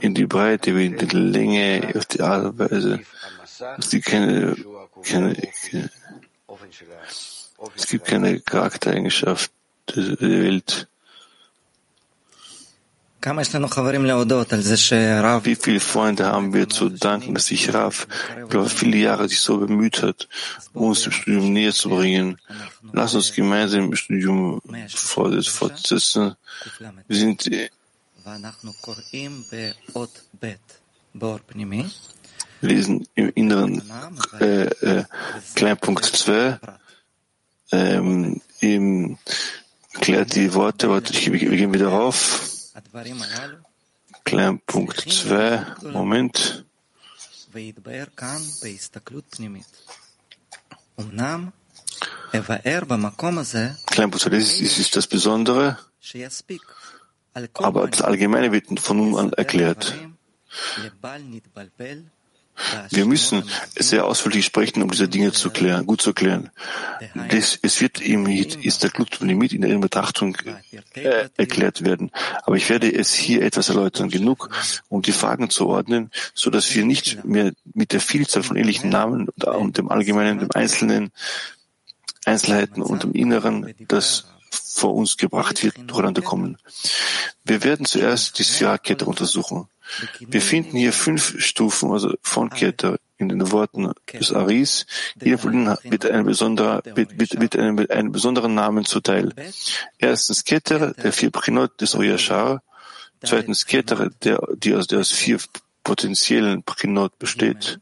in 0.00 0.14
die 0.14 0.26
Breite, 0.26 0.74
wie 0.76 0.86
in 0.86 0.96
die 0.96 1.14
Länge, 1.16 1.92
auf 1.94 2.06
die 2.06 2.22
Art 2.22 2.44
und 2.44 2.58
Weise. 2.58 3.00
Es 3.78 3.90
gibt 3.90 4.06
keine, 4.06 4.56
keine, 5.02 5.34
keine 5.34 5.90
es 7.76 7.86
gibt 7.86 8.06
keine 8.06 8.40
Charaktereigenschaft 8.40 9.52
der 9.94 10.20
Welt. 10.20 10.88
Wie 15.44 15.54
viele 15.56 15.80
Freunde 15.80 16.26
haben 16.26 16.52
wir 16.52 16.68
zu 16.68 16.90
danken, 16.90 17.34
dass 17.34 17.46
sich 17.46 17.72
Rav 17.72 18.06
über 18.36 18.68
viele 18.68 18.98
Jahre 18.98 19.28
sich 19.28 19.40
so 19.40 19.58
bemüht 19.58 20.02
hat, 20.02 20.28
uns 20.74 21.06
im 21.06 21.12
Studium 21.12 21.52
näher 21.52 21.72
zu 21.72 21.88
bringen. 21.88 22.38
Lass 22.92 23.14
uns 23.14 23.32
gemeinsam 23.32 23.84
im 23.84 23.96
Studium 23.96 24.60
fortsetzen. 24.88 26.36
Wir 27.08 27.16
sind 27.16 27.50
lesen 32.60 33.06
im 33.14 33.30
inneren 33.34 33.82
äh, 34.40 34.64
äh, 34.64 35.04
Kleinpunkt 35.54 36.04
2 36.04 36.58
ähm, 37.72 38.40
im, 38.60 39.18
klärt 39.94 40.34
die 40.34 40.52
Worte, 40.54 40.90
warte, 40.90 41.12
ich, 41.12 41.32
wir 41.32 41.38
gehen 41.38 41.72
wieder 41.72 41.88
rauf. 41.88 42.53
Kleinpunkt 44.24 45.00
2, 45.10 45.66
Moment. 45.92 46.64
Kleinpunkt 53.86 54.22
2, 54.22 54.30
das 54.30 54.60
ist, 54.60 54.78
ist 54.78 54.96
das 54.96 55.06
Besondere, 55.06 55.78
aber 57.54 57.88
das 57.88 58.02
Allgemeine 58.02 58.50
wird 58.52 58.78
von 58.80 58.96
nun 58.96 59.16
an 59.18 59.32
erklärt. 59.32 59.94
Wir 62.90 63.06
müssen 63.06 63.42
sehr 63.76 64.04
ausführlich 64.04 64.44
sprechen, 64.44 64.82
um 64.82 64.90
diese 64.90 65.08
Dinge 65.08 65.32
zu 65.32 65.50
klären, 65.50 65.86
gut 65.86 66.00
zu 66.00 66.12
klären. 66.12 66.50
Das, 67.28 67.58
es 67.62 67.80
wird 67.80 68.00
ihm 68.00 68.26
ist 68.26 68.82
der 68.82 68.90
Glutlimit 68.90 69.52
in 69.52 69.62
der 69.62 69.76
Betrachtung 69.78 70.36
äh, 70.94 71.28
erklärt 71.36 71.84
werden. 71.84 72.10
Aber 72.42 72.56
ich 72.56 72.68
werde 72.68 72.92
es 72.92 73.12
hier 73.12 73.42
etwas 73.42 73.68
erläutern, 73.68 74.08
genug, 74.08 74.50
um 74.88 75.02
die 75.02 75.12
Fragen 75.12 75.50
zu 75.50 75.66
ordnen, 75.66 76.10
so 76.34 76.50
dass 76.50 76.74
wir 76.74 76.84
nicht 76.84 77.24
mehr 77.24 77.52
mit 77.72 77.92
der 77.92 78.00
Vielzahl 78.00 78.42
von 78.42 78.56
ähnlichen 78.56 78.90
Namen 78.90 79.28
und 79.28 79.78
dem 79.78 79.90
Allgemeinen, 79.90 80.38
dem 80.38 80.50
Einzelnen, 80.52 81.10
Einzelheiten 82.24 82.82
und 82.82 83.02
dem 83.02 83.12
Inneren, 83.12 83.74
das 83.88 84.26
vor 84.50 84.94
uns 84.94 85.16
gebracht 85.16 85.62
wird, 85.62 85.76
durcheinander 85.86 86.22
kommen. 86.22 86.58
Wir 87.44 87.62
werden 87.64 87.86
zuerst 87.86 88.38
die 88.38 88.44
Sphärakette 88.44 89.04
untersuchen. 89.04 89.68
Wir 90.20 90.40
finden 90.40 90.76
hier 90.76 90.92
fünf 90.92 91.40
Stufen 91.40 91.90
also 91.90 92.14
von 92.22 92.50
Keter 92.50 92.98
in 93.18 93.28
den 93.28 93.52
Worten 93.52 93.92
des 94.12 94.32
Aris. 94.32 94.86
Jeder 95.22 95.38
von 95.38 95.52
ihnen 95.52 95.76
wird 95.84 96.06
ein 96.10 96.24
besonderer, 96.24 96.82
wird, 96.84 97.18
wird, 97.18 97.40
wird 97.40 97.56
einen, 97.90 98.12
besonderen 98.12 98.54
Namen 98.54 98.84
zuteil. 98.84 99.32
Erstens 99.98 100.44
Keter, 100.44 100.92
der 100.94 101.12
vier 101.12 101.30
Prinot 101.30 101.80
des 101.80 101.94
Oyashar. 101.94 102.62
Zweitens 103.22 103.66
Keter, 103.66 104.10
der, 104.22 104.40
die 104.56 104.74
aus, 104.74 104.86
der 104.86 105.00
aus 105.00 105.12
vier 105.12 105.38
potenziellen 105.82 106.62
Prinot 106.62 107.18
besteht. 107.18 107.80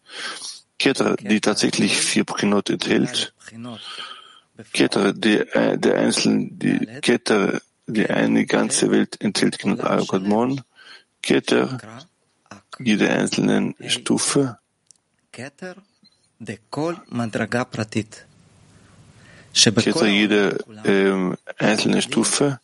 Keter, 0.78 1.16
die 1.16 1.40
tatsächlich 1.40 1.96
vier 1.96 2.24
Prinot 2.24 2.68
enthält. 2.68 3.34
Keter, 4.72 5.12
der, 5.12 5.76
der 5.76 5.94
einzelnen, 5.96 6.58
die 6.58 6.86
Keter, 7.00 7.60
die 7.86 8.08
eine 8.08 8.46
ganze 8.46 8.90
Welt 8.90 9.20
enthält, 9.20 9.58
genannt 9.58 9.84
Ayakodmon. 9.84 10.62
Keter, 11.22 11.78
jede 12.78 13.10
einzelnen 13.10 13.74
Stufe. 13.86 14.58
Keter, 15.30 15.76
jede 20.06 20.58
ähm, 20.84 21.36
einzelne 21.58 22.02
Stufe 22.02 22.60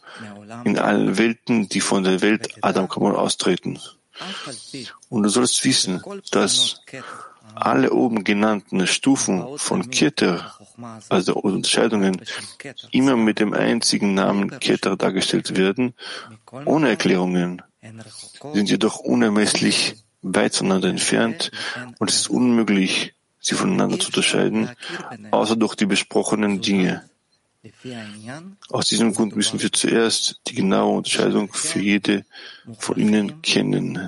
in 0.64 0.78
allen 0.78 1.18
Welten, 1.18 1.68
die 1.68 1.80
von 1.80 2.02
der 2.04 2.20
Welt 2.20 2.48
Adam 2.62 2.88
Kamon 2.88 3.14
austreten. 3.14 3.78
Und 5.08 5.22
du 5.22 5.28
sollst 5.28 5.64
wissen, 5.64 6.02
dass 6.32 6.82
alle 7.54 7.92
oben 7.92 8.24
genannten 8.24 8.86
Stufen 8.86 9.58
von 9.58 9.90
Keter, 9.90 10.54
also 11.08 11.34
Unterscheidungen, 11.34 12.20
immer 12.90 13.16
mit 13.16 13.38
dem 13.38 13.52
einzigen 13.52 14.14
Namen 14.14 14.58
Keter 14.60 14.96
dargestellt 14.96 15.56
werden, 15.56 15.94
ohne 16.64 16.90
Erklärungen 16.90 17.62
sind 18.54 18.70
jedoch 18.70 18.98
unermesslich 18.98 19.96
weit 20.22 20.54
voneinander 20.54 20.88
entfernt 20.88 21.50
und 21.98 22.10
es 22.10 22.16
ist 22.16 22.30
unmöglich, 22.30 23.14
sie 23.40 23.54
voneinander 23.54 23.98
zu 23.98 24.08
unterscheiden, 24.08 24.70
außer 25.30 25.56
durch 25.56 25.74
die 25.74 25.86
besprochenen 25.86 26.60
Dinge. 26.60 27.08
Aus 28.70 28.86
diesem 28.86 29.14
Grund 29.14 29.36
müssen 29.36 29.60
wir 29.60 29.72
zuerst 29.72 30.40
die 30.46 30.54
genaue 30.54 30.98
Unterscheidung 30.98 31.52
für 31.52 31.80
jede 31.80 32.24
von 32.78 32.96
ihnen 32.96 33.42
kennen. 33.42 33.98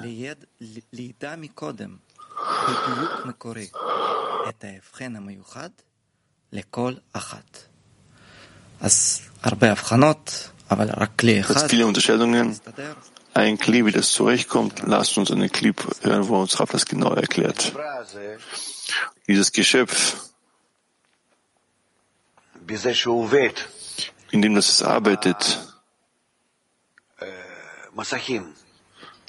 Es 8.81 9.23
viele 11.69 11.87
Unterscheidungen, 11.87 12.59
ein 13.35 13.59
Kli, 13.59 13.85
wie 13.87 13.93
das 13.93 14.11
zurechtkommt, 14.11 14.83
lasst 14.85 15.17
uns 15.17 15.31
einen 15.31 15.51
Clip 15.51 15.83
hören, 16.03 16.29
wo 16.29 16.41
uns 16.41 16.59
Rav 16.59 16.71
das 16.71 16.87
genau 16.87 17.15
erklärt. 17.15 17.73
Dieses 19.27 19.53
Geschöpf, 19.53 20.17
in 24.31 24.43
dem 24.43 24.55
das 24.55 24.83
arbeitet, 24.83 25.59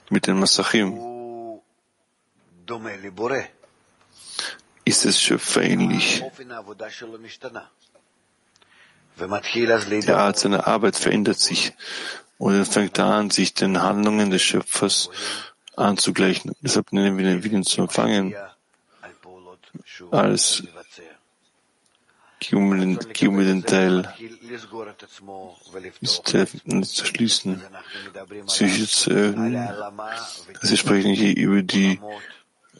mit 0.09 0.27
den 0.27 0.39
Masachim, 0.39 0.99
ist 4.85 5.05
es 5.05 5.21
Schöpfer 5.21 5.63
ähnlich. 5.63 6.23
Die 9.17 10.11
Art 10.11 10.39
seiner 10.39 10.67
Arbeit 10.67 10.95
verändert 10.95 11.39
sich 11.39 11.73
und 12.41 12.55
er 12.55 12.65
fängt 12.65 12.99
an, 12.99 13.29
sich 13.29 13.53
den 13.53 13.83
Handlungen 13.83 14.31
des 14.31 14.41
Schöpfers 14.41 15.11
anzugleichen. 15.75 16.55
Deshalb 16.61 16.91
nennen 16.91 17.15
wir 17.19 17.25
den 17.25 17.43
Willen 17.43 17.63
zu 17.63 17.81
empfangen 17.81 18.33
als 20.09 20.63
den 23.45 23.63
Teil 23.63 24.11
zu 26.81 27.05
schließen, 27.05 27.61
sich 28.47 28.89
zu 28.89 29.11
öffnen. 29.11 29.69
Sie 30.63 30.77
sprechen 30.77 31.13
hier 31.13 31.37
über 31.37 31.61
die, 31.61 31.99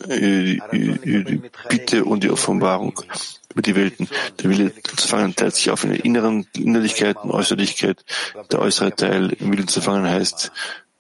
die, 0.07 1.41
Bitte 1.69 2.05
und 2.05 2.23
die 2.23 2.29
Offenbarung 2.29 3.01
über 3.51 3.61
die 3.61 3.75
Welten. 3.75 4.07
Der 4.39 4.49
Wille 4.49 4.73
zu 4.83 5.07
fangen 5.07 5.35
teilt 5.35 5.55
sich 5.55 5.69
auf 5.69 5.83
in 5.83 5.91
der 5.91 6.05
inneren 6.05 6.47
Innerlichkeit 6.55 7.17
und 7.17 7.31
Äußerlichkeit. 7.31 8.03
Der 8.51 8.59
äußere 8.59 8.95
Teil 8.95 9.31
im 9.39 9.51
Willen 9.51 9.67
zu 9.67 9.81
fangen 9.81 10.09
heißt, 10.09 10.51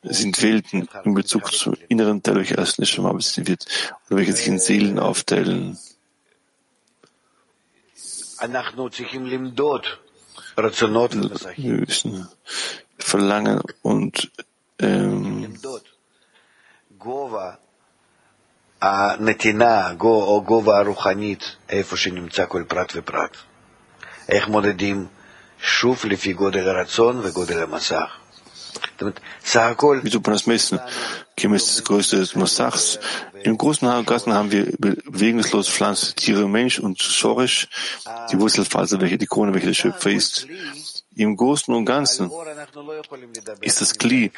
sind 0.03 0.41
Welten 0.41 0.89
in 1.03 1.13
Bezug 1.13 1.51
zum 1.51 1.77
inneren 1.87 2.23
Teil, 2.23 2.35
welcher 2.35 2.59
als 2.59 2.79
Neshama 2.79 3.13
bestimmt 3.13 3.47
wird, 3.49 3.65
oder 4.09 4.17
welche 4.17 4.33
sich 4.33 4.47
in 4.47 4.59
Seelen 4.59 4.99
aufteilen. 4.99 5.77
Wir 11.55 11.73
müssen 11.73 12.27
verlangen 12.97 13.61
und 13.83 14.31
ähm, 14.79 15.57
הנתינה 18.82 19.90
או 20.00 20.42
גובה 20.46 20.78
הרוחנית 20.78 21.56
איפה 21.68 21.96
שנמצא 21.96 22.44
כל 22.48 22.62
פרט 22.68 22.92
ופרט. 22.96 23.36
איך 24.28 24.48
מודדים? 24.48 25.06
שוב 25.62 26.04
לפי 26.04 26.32
גודל 26.32 26.68
הרצון 26.68 27.20
וגודל 27.22 27.62
המסך. 27.62 28.16
Wieso 30.02 30.20
man 30.20 30.32
das 30.32 30.46
messen? 30.46 30.80
Gemäß 31.36 31.66
des 31.66 31.84
Größe 31.84 32.16
des 32.16 32.34
Massachs. 32.34 32.98
Im 33.42 33.56
Großen 33.58 33.86
und 33.88 34.06
Ganzen 34.06 34.32
haben 34.32 34.50
wir 34.50 34.64
bewegungslos 34.78 35.68
Pflanzen, 35.68 36.14
Tiere, 36.16 36.48
Mensch 36.48 36.78
und 36.78 37.00
Schorisch, 37.00 37.68
die 38.30 38.38
Wurzelphase, 38.40 39.00
welche 39.00 39.18
die 39.18 39.26
Krone, 39.26 39.52
welche 39.54 39.68
der 39.68 39.74
Schöpfer 39.74 40.10
ist. 40.10 40.46
Im 41.15 41.35
Großen 41.35 41.73
und 41.73 41.85
Ganzen 41.85 42.31
ist 43.61 43.81
das 43.81 43.97
Kli, 43.97 44.31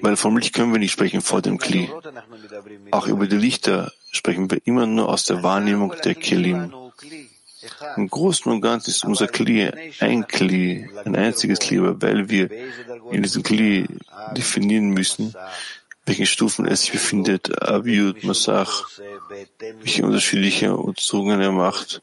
weil 0.00 0.16
vom 0.16 0.36
Licht 0.38 0.54
können 0.54 0.72
wir 0.72 0.78
nicht 0.78 0.92
sprechen 0.92 1.20
vor 1.20 1.42
dem 1.42 1.58
Kli. 1.58 1.90
Auch 2.90 3.06
über 3.06 3.26
die 3.26 3.36
Lichter 3.36 3.92
sprechen 4.10 4.50
wir 4.50 4.60
immer 4.64 4.86
nur 4.86 5.08
aus 5.08 5.24
der 5.24 5.42
Wahrnehmung 5.42 5.94
der 6.02 6.14
Kelim. 6.14 6.72
Im 7.96 8.08
Großen 8.08 8.50
und 8.50 8.60
Ganzen 8.62 8.90
ist 8.90 9.04
unser 9.04 9.26
Kli 9.26 9.70
ein 10.00 10.26
Kli, 10.26 10.88
ein 11.04 11.16
einziges 11.16 11.58
Kli, 11.58 11.78
weil 11.80 12.28
wir 12.28 12.50
in 13.10 13.22
diesem 13.22 13.42
Kli 13.42 13.86
definieren 14.36 14.90
müssen, 14.90 15.34
welchen 16.06 16.26
Stufen 16.26 16.66
es 16.66 16.82
sich 16.82 16.92
befindet, 16.92 17.62
Abiyut, 17.62 18.24
Masach, 18.24 18.88
welche 19.80 20.04
unterschiedliche 20.04 20.76
Untersuchungen 20.76 21.40
er 21.40 21.52
macht, 21.52 22.02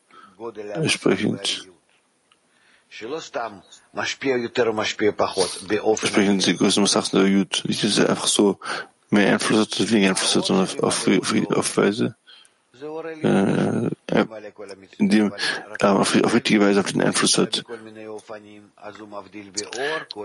entsprechend 0.73 1.67
Sprechen 6.07 6.39
Sie 6.39 6.55
der 7.11 7.27
Jud. 7.27 7.63
Nicht, 7.65 7.83
dass 7.83 7.97
er 7.97 8.09
einfach 8.09 8.27
so 8.27 8.57
mehr 9.09 9.33
Einfluss 9.33 9.59
hat 9.59 9.79
oder 9.79 9.89
weniger 9.91 10.09
Einfluss 10.09 10.35
hat, 10.35 10.45
sondern 10.45 10.65
auf, 10.65 11.07
auf, 11.07 11.07
auf 11.51 11.77
Weise, 11.77 12.15
äh, 13.21 13.89
indem 14.97 15.33
er 15.79 15.99
auf, 15.99 16.15
auf 16.15 16.33
richtige 16.33 16.61
Weise 16.61 16.79
auf 16.79 16.91
den 16.91 17.01
Einfluss 17.01 17.37
hat. 17.37 17.63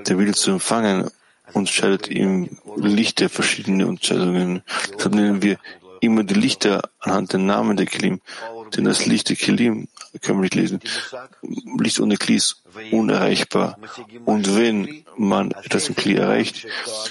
Der 0.06 0.18
Wille 0.18 0.32
zu 0.32 0.50
empfangen 0.52 1.10
unterscheidet 1.52 2.08
ihm 2.08 2.58
Lichter 2.76 3.28
verschiedene 3.28 3.86
Unterscheidungen. 3.86 4.62
Deshalb 4.94 5.14
nennen 5.14 5.42
wir 5.42 5.58
immer 6.00 6.24
die 6.24 6.34
Lichter 6.34 6.90
anhand 7.00 7.32
der 7.32 7.40
Namen 7.40 7.76
der 7.76 7.86
Kelim. 7.86 8.20
Denn 8.76 8.84
das 8.84 9.06
Licht 9.06 9.28
der 9.28 9.36
Kelim, 9.36 9.88
können 10.22 10.38
wir 10.38 10.42
nicht 10.42 10.54
lesen, 10.54 10.80
Licht 11.78 12.00
ohne 12.00 12.16
Kli 12.16 12.36
ist 12.36 12.62
unerreichbar. 12.90 13.78
Und 14.24 14.56
wenn 14.56 15.04
man 15.16 15.50
etwas 15.52 15.88
im 15.88 15.96
Kli 15.96 16.16
erreicht, 16.16 16.66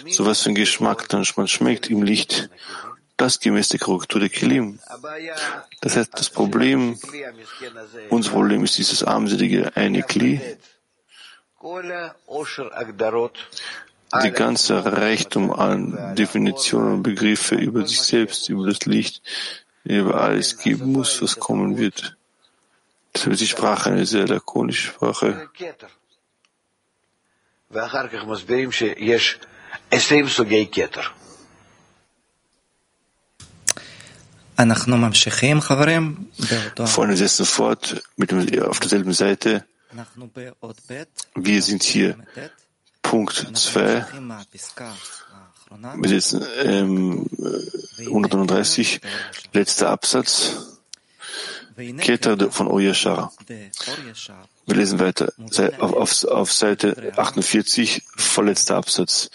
so 0.09 0.25
was 0.25 0.41
für 0.41 0.49
ein 0.49 0.55
Geschmack 0.55 1.09
dann 1.09 1.25
man 1.35 1.47
schmeckt 1.47 1.89
im 1.89 2.03
Licht, 2.03 2.49
das 3.17 3.39
gemäß 3.39 3.69
der 3.69 3.79
Korrektur 3.79 4.19
der 4.19 4.29
Kelim. 4.29 4.79
Das 5.81 5.95
heißt, 5.95 6.11
das 6.13 6.29
Problem, 6.29 6.97
unser 8.09 8.31
Problem 8.31 8.63
ist 8.63 8.77
dieses 8.77 9.03
armselige 9.03 9.75
eine 9.75 10.03
Kli, 10.03 10.41
die 14.23 14.31
ganze 14.31 14.85
Reichtum 14.85 15.51
an 15.51 16.15
Definitionen 16.15 16.93
und 16.95 17.03
Begriffe 17.03 17.55
über 17.55 17.87
sich 17.87 18.01
selbst, 18.01 18.49
über 18.49 18.67
das 18.67 18.85
Licht, 18.85 19.21
über 19.83 20.21
alles 20.21 20.57
geben 20.57 20.91
muss, 20.91 21.21
was 21.21 21.39
kommen 21.39 21.77
wird. 21.77 22.17
Die 23.23 23.47
Sprache 23.47 23.89
eine 23.91 24.05
sehr 24.05 24.27
lakonische 24.27 24.91
Sprache. 24.91 25.49
Freunde 36.87 37.17
setzen 37.17 37.45
fort 37.45 38.03
mit 38.15 38.31
dem, 38.31 38.63
auf 38.63 38.79
derselben 38.79 39.13
Seite. 39.13 39.65
Wir 41.35 41.61
sind 41.61 41.83
hier 41.83 42.17
Punkt 43.01 43.57
2. 43.57 44.05
Wir 45.95 46.09
sitzen 46.09 46.45
ähm, 46.63 47.29
139, 47.99 49.01
letzter 49.53 49.89
Absatz. 49.89 50.79
Keter 51.75 52.51
von 52.51 52.67
Oyashar. 52.67 53.33
Wir 53.47 54.75
lesen 54.75 54.99
weiter 54.99 55.33
auf, 55.79 55.93
auf, 55.93 56.23
auf 56.23 56.51
Seite 56.51 57.13
48, 57.15 58.01
vorletzter 58.15 58.77
Absatz. 58.77 59.29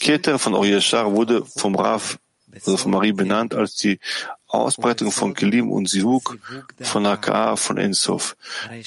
Keter 0.00 0.38
von 0.38 0.54
Oyashar 0.54 1.12
wurde 1.12 1.44
vom 1.44 1.74
Rav, 1.74 2.18
also 2.52 2.76
von 2.76 2.92
Marie 2.92 3.12
benannt 3.12 3.54
als 3.54 3.76
die 3.76 3.98
Ausbreitung 4.46 5.10
von 5.10 5.34
Kelim 5.34 5.70
und 5.70 5.88
Sihuk 5.88 6.38
von 6.80 7.06
Aka 7.06 7.56
von 7.56 7.78
Ensof. 7.78 8.36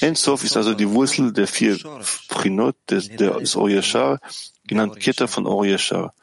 Ensof 0.00 0.44
ist 0.44 0.56
also 0.56 0.74
die 0.74 0.88
Wurzel 0.88 1.32
der 1.32 1.46
vier 1.46 1.78
Prinot 2.28 2.76
des, 2.88 3.08
des 3.08 3.56
Oyashar, 3.56 4.20
genannt 4.66 4.98
Keter 5.00 5.28
von 5.28 5.46
Oyashar. 5.46 6.14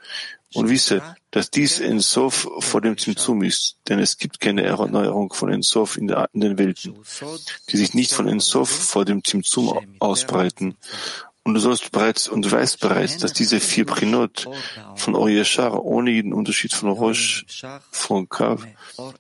Und 0.54 0.70
wisse, 0.70 1.02
dass 1.32 1.52
dies 1.52 1.80
Ensof 1.80 2.48
vor 2.60 2.82
dem 2.82 2.98
Zimtzum 2.98 3.44
ist, 3.44 3.78
denn 3.90 4.00
es 4.00 4.18
gibt 4.18 4.40
keine 4.40 4.64
Erneuerung 4.64 5.34
von 5.34 5.52
Ensof 5.52 5.98
in, 5.98 6.10
in 6.34 6.42
den 6.42 6.58
Welten, 6.58 6.96
die 7.70 7.78
sich 7.78 7.94
nicht 7.94 8.14
von 8.14 8.28
Ensof 8.28 8.70
vor 8.70 9.04
dem 9.04 9.24
Zimtzum 9.24 9.78
ausbreiten. 10.00 10.78
Und 11.44 11.54
du 11.54 11.62
sollst 11.62 11.92
bereits 11.94 12.28
und 12.28 12.50
weißt 12.50 12.82
bereits, 12.82 13.20
dass 13.20 13.32
diese 13.32 13.62
vier 13.62 13.86
Prinot 13.86 14.50
von 14.96 15.16
Oyeshar 15.16 15.82
ohne 15.82 16.12
jeden 16.12 16.34
Unterschied 16.34 16.74
von 16.74 16.90
Rosh, 16.90 17.46
von 17.90 18.28
Kav 18.28 18.66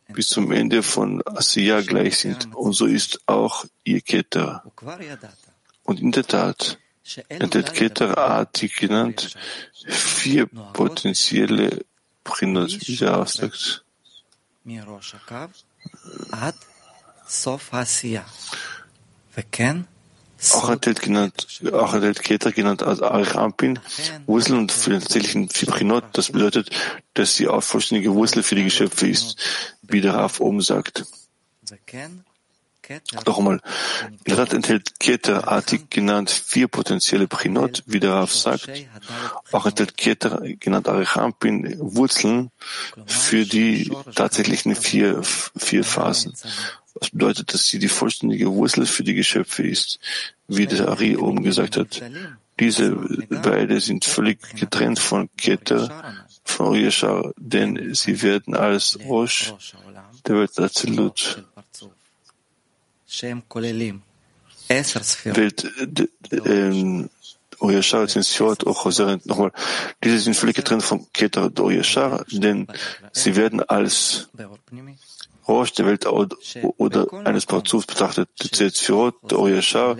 bis 0.09 0.27
zum 0.27 0.51
Ende 0.51 0.83
von 0.83 1.21
Asiya 1.25 1.79
gleich 1.81 2.17
sind. 2.17 2.53
Und 2.53 2.73
so 2.73 2.85
ist 2.85 3.21
auch 3.27 3.63
ihr 3.85 4.01
Keter. 4.01 4.63
Und 5.83 6.01
in 6.01 6.11
der 6.11 6.27
Tat, 6.27 6.77
enthält 7.29 7.73
Keter 7.73 8.17
artig 8.17 8.75
genannt 8.75 9.35
vier 9.87 10.47
potenzielle 10.47 11.85
Prinot, 12.23 12.87
wie 12.87 12.97
der 12.97 13.17
aussagt. 13.17 13.83
Auch 20.53 20.69
enthält, 20.69 21.01
genannt, 21.01 21.61
auch 21.73 21.93
enthält 21.93 22.21
Keter 22.21 22.51
genannt 22.51 22.83
als 22.83 23.01
Arichampin 23.01 23.79
Wurzel 24.27 24.55
und 24.57 24.71
für 24.71 24.91
den 24.91 25.01
tatsächlichen 25.01 25.49
Fibrinot. 25.49 26.03
Das 26.13 26.31
bedeutet, 26.31 26.69
dass 27.15 27.35
sie 27.35 27.47
auch 27.47 27.63
vollständige 27.63 28.13
Wurzel 28.13 28.43
für 28.43 28.55
die 28.55 28.65
Geschöpfe 28.65 29.07
ist, 29.07 29.37
wie 29.81 30.01
der 30.01 30.13
Raf 30.13 30.39
oben 30.39 30.61
sagt. 30.61 31.05
Noch 33.25 33.37
einmal, 33.37 33.61
in 34.09 34.17
der 34.27 34.35
Tat 34.37 34.53
enthält 34.53 34.99
Keter, 34.99 35.47
artig 35.47 35.89
genannt, 35.89 36.29
vier 36.29 36.67
potenzielle 36.67 37.27
Prinot, 37.27 37.83
wie 37.85 37.99
der 37.99 38.13
Raf 38.13 38.33
sagt. 38.33 38.69
Auch 39.51 39.65
enthält 39.65 39.97
Keter, 39.97 40.41
genannt 40.59 40.87
Arichampin, 40.87 41.75
Wurzeln 41.79 42.51
für 43.05 43.45
die 43.45 43.91
tatsächlichen 44.15 44.75
vier, 44.75 45.21
vier 45.23 45.83
Phasen. 45.83 46.33
Was 46.99 47.09
bedeutet, 47.11 47.53
dass 47.53 47.67
sie 47.67 47.79
die 47.79 47.89
vollständige 47.89 48.51
Wurzel 48.51 48.85
für 48.85 49.03
die 49.03 49.13
Geschöpfe 49.13 49.63
ist, 49.63 49.99
wie 50.47 50.65
der 50.65 50.87
Ari 50.87 51.17
oben 51.17 51.43
gesagt 51.43 51.77
hat. 51.77 52.01
Diese 52.59 52.95
beide 53.29 53.79
sind 53.79 54.03
völlig 54.03 54.39
getrennt 54.55 54.99
von 54.99 55.29
Keter, 55.37 56.15
von 56.43 56.73
Yeshar, 56.73 57.33
denn 57.37 57.93
sie 57.93 58.21
werden 58.23 58.55
als 58.55 58.97
Rosh 59.05 59.53
der 60.25 60.37
Welt 60.37 60.59
Azilut 60.59 61.43
Welt, 65.35 65.67
ähm, 66.45 67.09
Oyashar, 67.59 68.07
Zensiot, 68.07 68.65
Ochoser, 68.65 69.19
nochmal, 69.25 69.51
diese 70.03 70.19
sind 70.19 70.35
völlig 70.35 70.55
getrennt 70.55 70.83
von 70.83 71.07
Keter 71.13 71.45
und 71.45 71.59
Oyashar, 71.59 72.25
denn 72.29 72.67
sie 73.13 73.35
werden 73.35 73.61
als. 73.61 74.29
Rosh 75.47 75.71
der 75.71 75.85
Welt 75.85 76.05
oder 76.05 77.25
eines 77.25 77.45
Parzufs 77.45 77.87
betrachtet. 77.87 78.27
Die 78.43 78.51
Zensiot, 78.51 79.15
der 79.31 79.39
Oyashar 79.39 79.97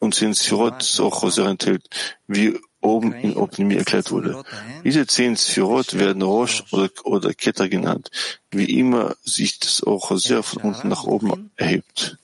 und 0.00 0.12
Zensiot, 0.12 0.98
Ochoser 0.98 1.46
enthält, 1.46 1.88
wie 2.26 2.58
oben 2.82 3.14
in 3.14 3.36
Optimie 3.36 3.76
erklärt 3.76 4.10
wurde. 4.10 4.42
Diese 4.84 5.06
zehn 5.06 5.36
Sphirot 5.36 5.94
werden 5.94 6.22
Rosh 6.22 6.64
oder, 6.72 6.90
oder 7.04 7.32
Keter 7.32 7.68
genannt, 7.68 8.10
wie 8.50 8.78
immer 8.78 9.14
sich 9.22 9.60
das 9.60 9.86
Ochoser 9.86 10.42
von 10.42 10.62
unten 10.62 10.88
nach 10.88 11.04
oben 11.04 11.52
erhebt. 11.56 12.18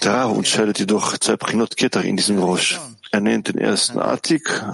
Da 0.00 0.24
unterscheidet 0.24 0.78
jedoch 0.78 1.18
zwei 1.18 1.36
Prinot 1.36 1.76
Keter 1.76 2.02
in 2.02 2.16
diesem 2.16 2.38
Rosh. 2.38 2.78
Er 3.10 3.20
nennt 3.20 3.48
den 3.48 3.58
ersten 3.58 3.98
Atik. 3.98 4.64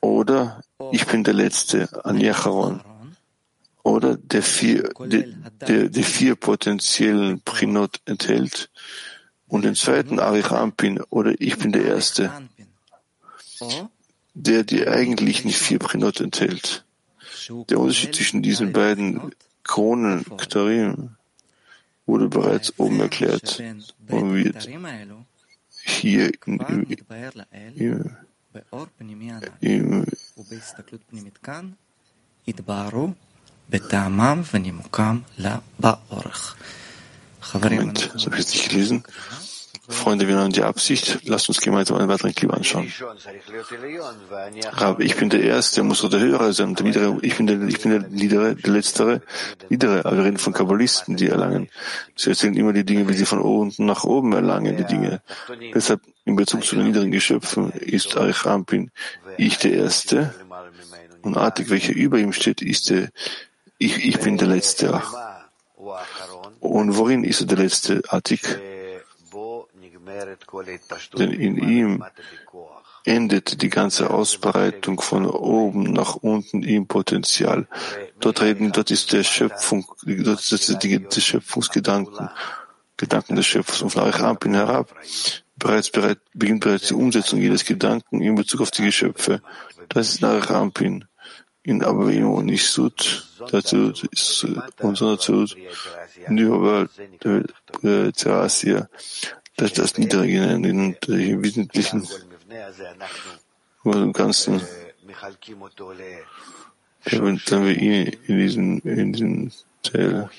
Oder 0.00 0.62
ich 0.92 1.06
bin 1.06 1.24
der 1.24 1.34
Letzte, 1.34 1.88
Aniacharon. 2.04 2.82
Oder 3.82 4.16
der 4.16 4.42
vier, 4.42 4.90
der, 5.00 5.24
der, 5.66 5.88
der 5.88 6.04
vier 6.04 6.36
potenziellen 6.36 7.40
Prinot 7.40 8.00
enthält. 8.04 8.70
Und 9.48 9.64
den 9.64 9.74
zweiten 9.74 10.18
Arich 10.20 10.50
Ampin 10.50 11.00
oder 11.10 11.34
ich 11.38 11.58
bin 11.58 11.72
der 11.72 11.84
Erste, 11.84 12.30
der 14.34 14.64
die 14.64 14.86
eigentlichen 14.86 15.50
vier 15.50 15.78
Prinot 15.78 16.20
enthält. 16.20 16.84
Der 17.68 17.78
Unterschied 17.78 18.14
zwischen 18.14 18.42
diesen 18.42 18.72
beiden 18.72 19.34
Kronen, 19.64 20.24
Ktarim, 20.36 21.16
wurde 22.12 22.28
bereits 22.28 22.78
oben 22.78 23.00
erklärt 23.00 23.58
und 24.08 24.34
wird 24.34 24.68
hier 25.84 26.30
in, 26.46 26.60
im, 29.62 30.06
im, 37.70 37.80
Moment, 37.80 38.10
das 38.14 38.26
habe 38.26 38.36
ich 38.36 38.40
jetzt 38.40 38.54
nicht 38.54 38.68
gelesen. 38.68 39.04
Freunde, 39.88 40.28
wir 40.28 40.38
haben 40.38 40.52
die 40.52 40.62
Absicht, 40.62 41.18
lasst 41.24 41.48
uns 41.48 41.60
gemeinsam 41.60 41.96
einen 41.96 42.08
weiteren 42.08 42.32
Clip 42.34 42.52
anschauen. 42.52 42.92
Rab, 44.72 45.00
ich 45.00 45.16
bin 45.16 45.28
der 45.28 45.42
Erste, 45.42 45.76
der 45.76 45.84
muss 45.84 46.08
der 46.08 46.20
Höhere 46.20 46.52
sein, 46.52 46.76
der 46.76 46.86
Niedere, 46.86 47.18
ich 47.22 47.36
bin 47.36 47.48
der, 47.48 47.60
ich 47.62 47.80
bin 47.80 47.90
der 47.90 48.08
Niedere, 48.08 48.54
der 48.54 48.72
Letztere, 48.72 49.22
Niedere. 49.70 50.04
Aber 50.04 50.18
wir 50.18 50.24
reden 50.24 50.38
von 50.38 50.52
Kabbalisten, 50.52 51.16
die 51.16 51.26
erlangen. 51.28 51.68
Sie 52.14 52.30
erzählen 52.30 52.56
immer 52.56 52.72
die 52.72 52.84
Dinge, 52.84 53.08
wie 53.08 53.14
sie 53.14 53.26
von 53.26 53.40
unten 53.40 53.84
nach 53.84 54.04
oben 54.04 54.32
erlangen, 54.32 54.76
die 54.76 54.84
Dinge. 54.84 55.20
Deshalb, 55.74 56.00
in 56.24 56.36
Bezug 56.36 56.64
zu 56.64 56.76
den 56.76 56.86
niederen 56.86 57.10
Geschöpfen, 57.10 57.72
ist 57.72 58.16
Arich 58.16 58.46
Ampin, 58.46 58.92
ich 59.36 59.58
der 59.58 59.72
Erste, 59.72 60.32
und 61.22 61.36
artig, 61.36 61.70
welcher 61.70 61.92
über 61.92 62.18
ihm 62.18 62.32
steht, 62.32 62.62
ist 62.62 62.90
der, 62.90 63.08
ich, 63.78 64.04
ich 64.04 64.20
bin 64.20 64.38
der 64.38 64.48
Letzte. 64.48 65.02
Und 66.60 66.96
worin 66.96 67.24
ist 67.24 67.40
er 67.40 67.46
der 67.46 67.58
Letzte, 67.58 68.02
artig? 68.08 68.42
Denn 71.18 71.32
in 71.32 71.56
ihm 71.56 72.04
endet 73.04 73.62
die 73.62 73.68
ganze 73.68 74.10
Ausbreitung 74.10 75.00
von 75.00 75.26
oben 75.26 75.92
nach 75.92 76.16
unten 76.16 76.62
im 76.62 76.86
Potenzial. 76.86 77.66
Dort 78.20 78.42
reden, 78.42 78.72
dort 78.72 78.90
ist 78.90 79.12
der 79.12 79.24
Schöpfung, 79.24 79.86
dort 80.04 80.52
ist 80.52 80.82
die, 80.82 81.08
die 81.08 81.20
Schöpfungsgedanken, 81.20 82.30
Gedanken 82.96 83.36
des 83.36 83.46
Schöpfers 83.46 83.82
und 83.82 83.90
von 83.90 84.12
Ampin 84.12 84.54
herab. 84.54 84.94
Bereits 85.56 85.90
bereit, 85.90 86.18
beginnt 86.34 86.60
bereits 86.60 86.88
die 86.88 86.94
Umsetzung 86.94 87.40
jedes 87.40 87.64
Gedanken 87.64 88.20
in 88.20 88.34
Bezug 88.34 88.60
auf 88.60 88.70
die 88.70 88.84
Geschöpfe. 88.84 89.42
Das 89.88 90.14
ist 90.14 90.24
Ampin. 90.24 91.04
In 91.64 91.84
Abwim 91.84 92.28
und 92.28 92.46
nicht 92.46 92.66
Sud, 92.66 93.24
dazu 93.52 93.92
ist 94.10 94.46
unser 94.80 95.16
Sud, 95.16 95.56
überall 96.28 96.88
der 97.84 98.12
Terrasia, 98.12 98.88
das 99.56 99.70
ist 99.70 99.78
das 99.78 99.98
Niedrige 99.98 100.42
in 100.44 100.62
den 100.62 100.96
Wesentlichen 101.42 102.06
im 103.84 104.12
Ganzen. 104.12 104.60
Wenn 107.04 107.64
wir 107.64 107.76
ihn 107.76 108.12
in 108.26 108.38
diesen, 108.38 108.78
in 108.80 109.12
diesen 109.12 109.52
Teil 109.82 110.30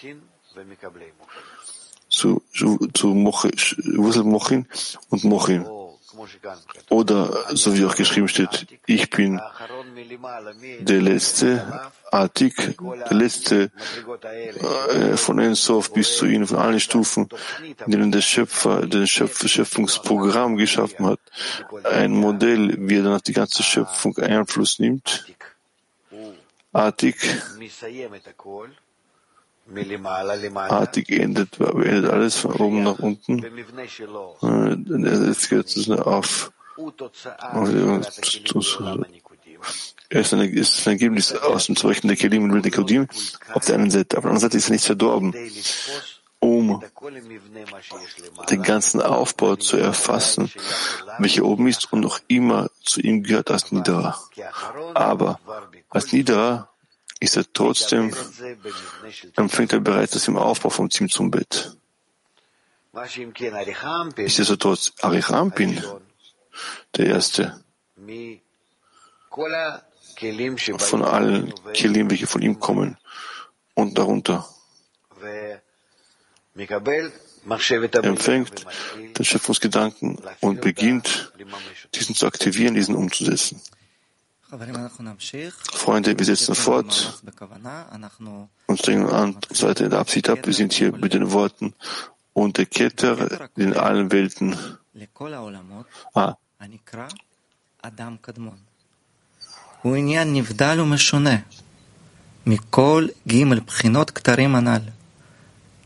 zu, 2.10 2.42
zu, 2.54 2.78
zu 2.94 3.14
Wurzel 3.16 4.24
Mochin 4.24 4.68
und 5.10 5.24
Mochin. 5.24 5.66
Oder, 6.90 7.56
so 7.56 7.76
wie 7.76 7.86
auch 7.86 7.96
geschrieben 7.96 8.28
steht, 8.28 8.68
ich 8.86 9.10
bin 9.10 9.40
der 10.80 11.02
letzte 11.02 11.92
Artik, 12.12 12.78
der 13.10 13.18
letzte 13.18 13.72
äh, 14.92 15.18
von 15.18 15.40
Ensof 15.40 15.94
bis 15.94 16.18
zu 16.18 16.26
ihnen, 16.26 16.46
von 16.46 16.58
allen 16.58 16.80
Stufen, 16.80 17.30
in 17.86 17.92
denen 17.92 18.12
der 18.12 18.22
Schöpfer 18.22 18.88
Schöpf 19.08 19.48
Schöpfungsprogramm 19.48 20.58
geschaffen 20.58 21.06
hat. 21.08 21.20
Ein 21.84 22.12
Modell, 22.12 22.76
wie 22.78 22.98
er 22.98 23.04
dann 23.04 23.16
auf 23.16 23.22
die 23.24 23.34
ganze 23.34 23.64
Schöpfung 23.64 24.18
Einfluss 24.18 24.80
nimmt. 24.80 25.26
Artig 30.56 31.10
endet, 31.10 31.60
endet 31.60 32.12
alles 32.12 32.36
von 32.38 32.54
oben 32.54 32.84
nach 32.84 33.00
unten. 33.00 33.40
Jetzt 35.28 35.50
geht 35.50 35.66
es 35.66 35.90
auf. 35.90 36.52
Er 40.10 40.22
ist, 40.22 40.34
eine, 40.34 40.48
ist 40.48 40.88
ein 40.88 40.92
Ergebnis 40.92 41.34
aus 41.34 41.68
dem 41.68 41.76
Zeugen 41.76 42.08
der 42.08 42.18
Kelim 42.18 42.44
und 42.44 42.64
Nikodim 42.64 43.08
auf 43.54 43.66
der 43.66 43.76
einen 43.76 43.92
Seite. 43.92 44.18
Auf 44.18 44.24
der 44.24 44.32
anderen 44.32 44.40
Seite 44.40 44.58
ist 44.58 44.70
er 44.70 44.74
nicht 44.74 44.86
verdorben, 44.86 45.34
um 46.40 46.84
den 48.50 48.64
ganzen 48.64 49.02
Aufbau 49.02 49.56
zu 49.56 49.78
erfassen, 49.78 50.52
welcher 51.20 51.46
oben 51.46 51.68
ist 51.68 51.92
und 51.94 52.02
noch 52.02 52.20
immer 52.28 52.70
zu 52.84 53.02
ihm 53.02 53.24
gehört 53.24 53.50
als 53.50 53.72
Niederer. 53.72 54.20
Aber 54.94 55.40
als 55.90 56.12
Niederer 56.12 56.73
ist 57.24 57.38
er 57.38 57.46
trotzdem, 57.54 58.14
empfängt 59.38 59.72
er 59.72 59.80
bereits 59.80 60.12
das 60.12 60.28
im 60.28 60.38
Aufbau 60.38 60.70
vom 60.70 60.90
Zim. 60.92 61.08
Ist 64.18 64.40
er 64.40 64.46
so 64.46 64.56
trotz 64.58 64.92
Arichampin, 65.02 65.82
der 66.98 67.06
Erste, 67.06 67.64
von 70.80 71.04
allen 71.04 71.54
Kelim, 71.74 72.10
welche 72.10 72.28
von 72.28 72.42
ihm 72.42 72.60
kommen 72.60 72.98
und 73.74 73.98
darunter. 73.98 74.48
Er 75.22 75.62
empfängt 78.04 78.66
den 79.18 79.26
Schöpfungsgedanken 79.26 80.22
und 80.42 80.62
beginnt, 80.62 81.34
diesen 81.96 82.16
zu 82.16 82.28
aktivieren, 82.28 82.76
diesen 82.76 82.96
umzusetzen. 82.96 83.62
Freunde, 85.73 86.19
wir 86.19 86.25
setzen 86.25 86.55
fort 86.55 87.23
und 88.67 88.79
strengen 88.81 89.11
an 89.11 89.37
Seite 89.51 89.89
der 89.89 89.99
Absicht 89.99 90.31
ab. 90.31 90.47
Wir 90.47 90.55
sind 90.55 90.73
hier 90.73 90.93
mit 90.93 91.13
den 91.13 91.33
Worten 91.33 91.75
und 92.33 92.57
der 92.57 92.67
Ketter 92.67 93.51
in 93.57 93.75
allen 93.77 94.11
Welten. 94.11 94.57
Ah. 96.15 96.35
הוא 99.83 99.97
עניין 99.97 100.33
נבדל 100.35 100.81
ומשונה 100.81 101.37
מכל 102.47 103.07
ג' 103.29 103.55
בחינות 103.67 104.11
כתרים 104.11 104.55
הנ"ל, 104.55 104.83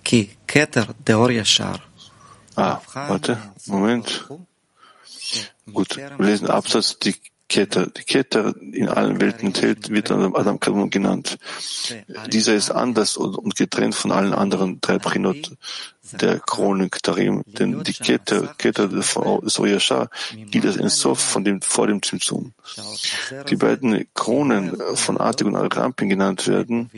כי 0.05 0.27
כתר 0.49 0.85
דאור 1.05 1.31
ישר. 1.31 1.75
Ah, 2.57 2.77
warte, 2.95 3.39
Moment. 3.69 4.29
Gut, 5.73 5.97
wir 5.97 6.11
lesen 6.19 6.49
Absatz, 6.51 6.99
die 6.99 7.15
Keter. 7.48 7.88
Die 7.88 8.04
Keter 8.04 8.56
in 8.60 8.90
allen 8.90 9.22
Welten 9.22 9.48
enthält, 9.48 9.90
wird 9.90 10.12
Adam 10.12 10.60
Kadmon 10.60 10.90
genannt. 10.90 11.38
Dieser 12.28 12.56
ist 12.56 12.72
anders 12.72 13.18
und 13.18 13.56
getrennt 13.56 13.96
von 13.96 14.12
allen 14.12 14.34
anderen 14.34 14.80
drei 14.82 15.00
Prinot 15.00 15.56
der 16.14 16.40
Chronik 16.40 17.02
Tarim, 17.04 17.44
denn 17.46 17.84
die 17.84 17.94
Keter, 17.94 18.54
Keter 18.58 18.88
des 18.88 19.60
Oyashar 19.60 20.10
gilt 20.52 20.66
als 20.66 20.78
ein 20.78 20.90
Sof 20.90 21.20
von 21.20 21.44
dem, 21.44 21.62
vor 21.62 21.88
dem 21.88 22.02
Zimtzum. 22.02 22.54
Die 23.50 23.56
beiden 23.56 24.08
Kronen 24.14 24.78
von 24.96 25.18
Artig 25.18 25.48
und 25.48 25.56
Al-Rampin 25.56 26.10
genannt 26.10 26.48
werden, 26.48 26.90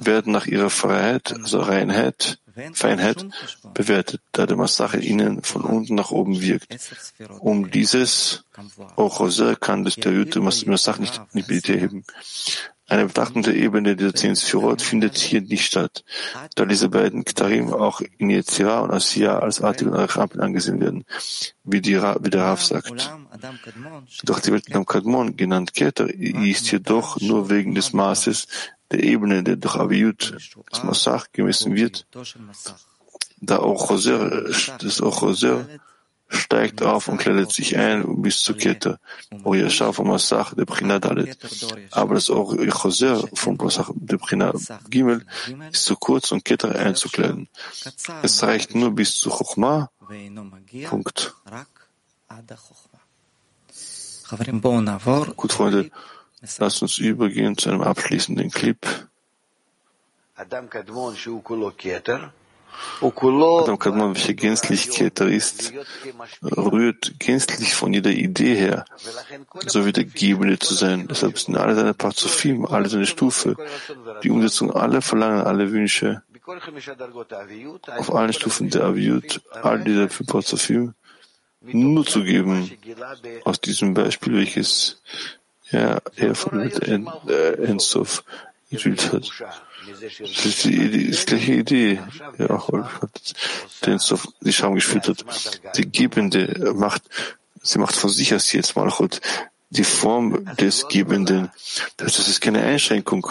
werden 0.00 0.32
nach 0.32 0.46
ihrer 0.46 0.70
Freiheit, 0.70 1.32
also 1.32 1.60
Reinheit, 1.60 2.38
Feinheit 2.72 3.26
bewertet, 3.74 4.20
da 4.32 4.46
der 4.46 4.56
Massache 4.56 4.98
ihnen 4.98 5.42
von 5.42 5.62
unten 5.62 5.94
nach 5.96 6.10
oben 6.10 6.40
wirkt. 6.40 6.76
Um 7.40 7.70
dieses, 7.70 8.44
auch 8.96 9.20
Jose 9.20 9.56
kann 9.56 9.84
das 9.84 9.96
der 9.96 10.12
Jute 10.12 10.40
Massach 10.40 10.98
nicht, 10.98 11.20
nicht 11.34 11.48
mit 11.48 11.68
heben. 11.68 12.04
Eine 12.86 13.06
betrachtende 13.06 13.54
Ebene 13.54 13.96
zehn 14.12 14.36
Sphirot 14.36 14.82
findet 14.82 15.16
hier 15.16 15.40
nicht 15.40 15.64
statt, 15.64 16.04
da 16.54 16.66
diese 16.66 16.90
beiden 16.90 17.24
Ktarim 17.24 17.72
auch 17.72 18.02
in 18.18 18.28
Yetzirah 18.28 18.80
und 18.80 18.90
Asiya 18.90 19.38
als 19.38 19.62
Artig 19.62 19.86
und 19.86 19.94
Arachapin 19.94 20.40
angesehen 20.40 20.80
werden, 20.80 21.04
wie, 21.64 21.80
die, 21.80 21.96
wie 21.96 22.30
der 22.30 22.42
Rav 22.42 22.62
sagt. 22.62 23.10
Doch 24.24 24.40
die 24.40 24.52
Welt 24.52 24.66
Adam 24.68 24.84
Kadmon, 24.84 25.36
genannt 25.36 25.72
Keter, 25.72 26.12
ist 26.12 26.70
jedoch 26.70 27.18
nur 27.20 27.48
wegen 27.48 27.74
des 27.74 27.94
Maßes 27.94 28.48
der 28.90 29.02
Ebene, 29.02 29.42
der 29.42 29.56
durch 29.56 29.76
Aviyut, 29.76 30.36
das 30.70 30.84
Massach, 30.84 31.28
gemessen 31.32 31.74
wird, 31.74 32.06
da 33.40 33.58
auch 33.58 33.88
Choser, 33.88 34.44
das 34.78 35.00
auch 35.00 35.20
Choser 35.20 35.66
steigt 36.34 36.82
auf 36.82 37.08
und 37.08 37.18
kleidet 37.18 37.50
sich 37.52 37.76
ein 37.76 38.22
bis 38.22 38.42
zur 38.42 38.56
Kette. 38.56 38.98
O 39.44 39.54
Yashar 39.54 39.92
vom 39.92 40.08
Masach 40.08 40.54
der 40.54 40.64
Bchina 40.64 40.98
Dalet. 40.98 41.38
Aber 41.90 42.14
das 42.14 42.30
auch 42.30 42.54
Choser 42.56 43.26
vom 43.34 43.56
Masach 43.56 43.90
der 43.94 44.18
Gimel 44.88 45.24
ist 45.72 45.84
zu 45.84 45.96
kurz, 45.96 46.32
um 46.32 46.42
Keter 46.42 46.74
einzukleiden. 46.74 47.48
Es 48.22 48.42
reicht 48.42 48.74
nur 48.74 48.90
bis 48.94 49.16
zu 49.16 49.30
Chochma. 49.30 49.90
Punkt. 50.88 51.34
Gut, 55.36 55.52
Freunde, 55.52 55.90
lasst 56.58 56.82
uns 56.82 56.98
übergehen 56.98 57.56
zu 57.56 57.70
einem 57.70 57.82
abschließenden 57.82 58.50
Clip. 58.50 58.78
Adam 63.00 63.14
Kadmon, 63.14 63.62
Adam 63.62 63.78
Kadmon, 63.78 64.14
welcher 64.14 64.34
gänzlich 64.34 64.90
Keter 64.90 65.26
ist, 65.26 65.72
rührt 66.42 67.18
gänzlich 67.18 67.74
von 67.74 67.92
jeder 67.92 68.10
Idee 68.10 68.54
her, 68.54 68.84
so 69.66 69.86
wie 69.86 69.92
der 69.92 70.04
Gebende 70.04 70.58
zu 70.58 70.74
sein. 70.74 71.06
Deshalb 71.08 71.38
sind 71.38 71.56
alle 71.56 71.74
seine 71.74 71.94
Parzufim, 71.94 72.66
alle 72.66 72.88
seine 72.88 73.06
Stufe, 73.06 73.56
die 74.22 74.30
Umsetzung 74.30 74.70
aller 74.72 75.02
Verlangen, 75.02 75.42
alle 75.42 75.70
Wünsche, 75.72 76.22
auf 77.98 78.14
allen 78.14 78.32
Stufen 78.32 78.70
der 78.70 78.84
Aviut, 78.84 79.40
all 79.62 79.82
diese 79.82 80.08
fünf 80.08 80.30
Parzufim, 80.30 80.94
nur 81.62 82.04
zu 82.04 82.22
geben, 82.22 82.70
aus 83.44 83.60
diesem 83.60 83.94
Beispiel, 83.94 84.34
welches 84.34 85.00
er, 85.70 86.02
er 86.16 86.34
von 86.34 86.60
äh, 86.60 87.52
Ensof 87.64 88.22
hat. 88.72 89.30
Das 89.86 90.46
ist 90.46 90.64
die, 90.64 90.90
die, 90.90 91.10
die 91.10 91.26
gleiche 91.26 91.52
Idee, 91.52 92.02
ja, 92.38 92.50
auch 92.50 92.70
den 93.84 93.98
Sof 93.98 94.26
die 94.40 94.52
Scham 94.52 94.74
geführt 94.74 95.08
hat. 95.08 95.76
Die 95.76 95.90
Gebende 95.90 96.72
macht, 96.74 97.02
sie 97.62 97.78
macht 97.78 97.94
von 97.94 98.10
sich 98.10 98.34
aus 98.34 98.52
jetzt 98.52 98.76
Malchut 98.76 99.20
die 99.70 99.84
Form 99.84 100.44
des 100.56 100.88
Gebenden. 100.88 101.50
Das 101.96 102.18
ist 102.18 102.40
keine 102.40 102.62
Einschränkung, 102.62 103.26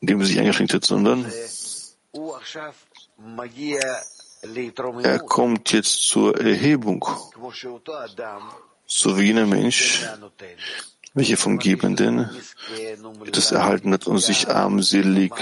indem 0.00 0.20
er 0.20 0.26
sich 0.26 0.38
eingeschränkt 0.38 0.74
hat, 0.74 0.84
sondern 0.84 1.30
er 5.02 5.18
kommt 5.20 5.72
jetzt 5.72 6.06
zur 6.06 6.40
Erhebung, 6.40 7.04
so 8.86 9.18
wie 9.18 9.24
jener 9.24 9.46
Mensch, 9.46 10.06
welche 11.16 11.36
vom 11.36 11.58
Gebenden 11.58 12.30
etwas 13.24 13.50
erhalten 13.50 13.92
hat 13.92 14.06
und 14.06 14.18
sich 14.18 14.48
armselig 14.48 15.32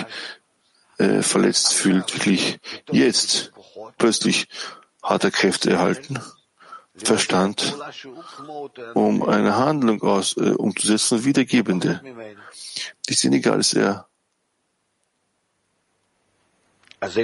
äh, 0.98 1.20
verletzt 1.20 1.74
fühlt, 1.74 2.14
wirklich 2.14 2.58
jetzt 2.90 3.52
plötzlich 3.98 4.46
hat 5.02 5.24
er 5.24 5.30
Kräfte 5.32 5.70
erhalten 5.70 6.20
Verstand, 6.96 7.74
um 8.94 9.24
eine 9.24 9.56
Handlung 9.56 10.00
aus, 10.02 10.36
äh, 10.36 10.50
umzusetzen, 10.50 11.24
Gebende. 11.44 12.00
Die 13.08 13.14
sind 13.14 13.32
egal 13.32 13.54
als 13.54 13.74
er. 13.74 14.06
Es 17.00 17.16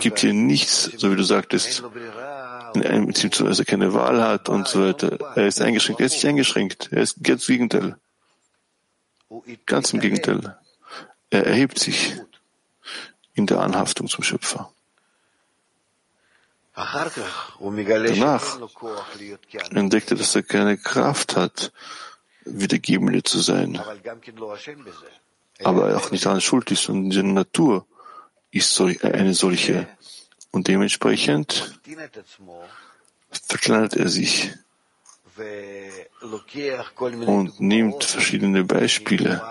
gibt 0.00 0.18
hier 0.18 0.34
nichts, 0.34 0.90
so 0.96 1.12
wie 1.12 1.16
du 1.16 1.22
sagtest, 1.22 1.84
in 2.82 3.12
dass 3.12 3.58
er 3.58 3.64
keine 3.64 3.92
Wahl 3.94 4.22
hat 4.22 4.48
und 4.48 4.68
so 4.68 4.82
weiter. 4.82 5.18
Er 5.36 5.46
ist 5.46 5.60
eingeschränkt. 5.60 6.00
Er 6.00 6.06
ist 6.06 6.12
nicht 6.14 6.26
eingeschränkt. 6.26 6.88
Er 6.92 7.02
ist 7.02 7.22
ganz 7.22 7.48
im 7.48 7.54
Gegenteil. 7.54 7.96
Ganz 9.66 9.92
im 9.92 10.00
Gegenteil. 10.00 10.56
Er 11.30 11.46
erhebt 11.46 11.78
sich 11.78 12.14
in 13.34 13.46
der 13.46 13.60
Anhaftung 13.60 14.08
zum 14.08 14.24
Schöpfer. 14.24 14.72
Danach 16.74 18.58
entdeckt 19.70 20.10
er, 20.10 20.16
dass 20.18 20.34
er 20.34 20.42
keine 20.42 20.76
Kraft 20.76 21.36
hat, 21.36 21.72
Wiedergebende 22.44 23.22
zu 23.22 23.40
sein, 23.40 23.80
aber 25.64 25.96
auch 25.96 26.10
nicht 26.10 26.26
daran 26.26 26.42
schuld 26.42 26.70
ist 26.70 26.88
und 26.90 27.12
seine 27.12 27.32
Natur 27.32 27.86
ist 28.50 28.78
eine 28.80 29.34
solche. 29.34 29.88
Und 30.56 30.68
dementsprechend 30.68 31.78
verkleinert 33.30 33.94
er 33.94 34.08
sich 34.08 34.54
und 37.26 37.60
nimmt 37.60 38.02
verschiedene 38.04 38.64
Beispiele 38.64 39.42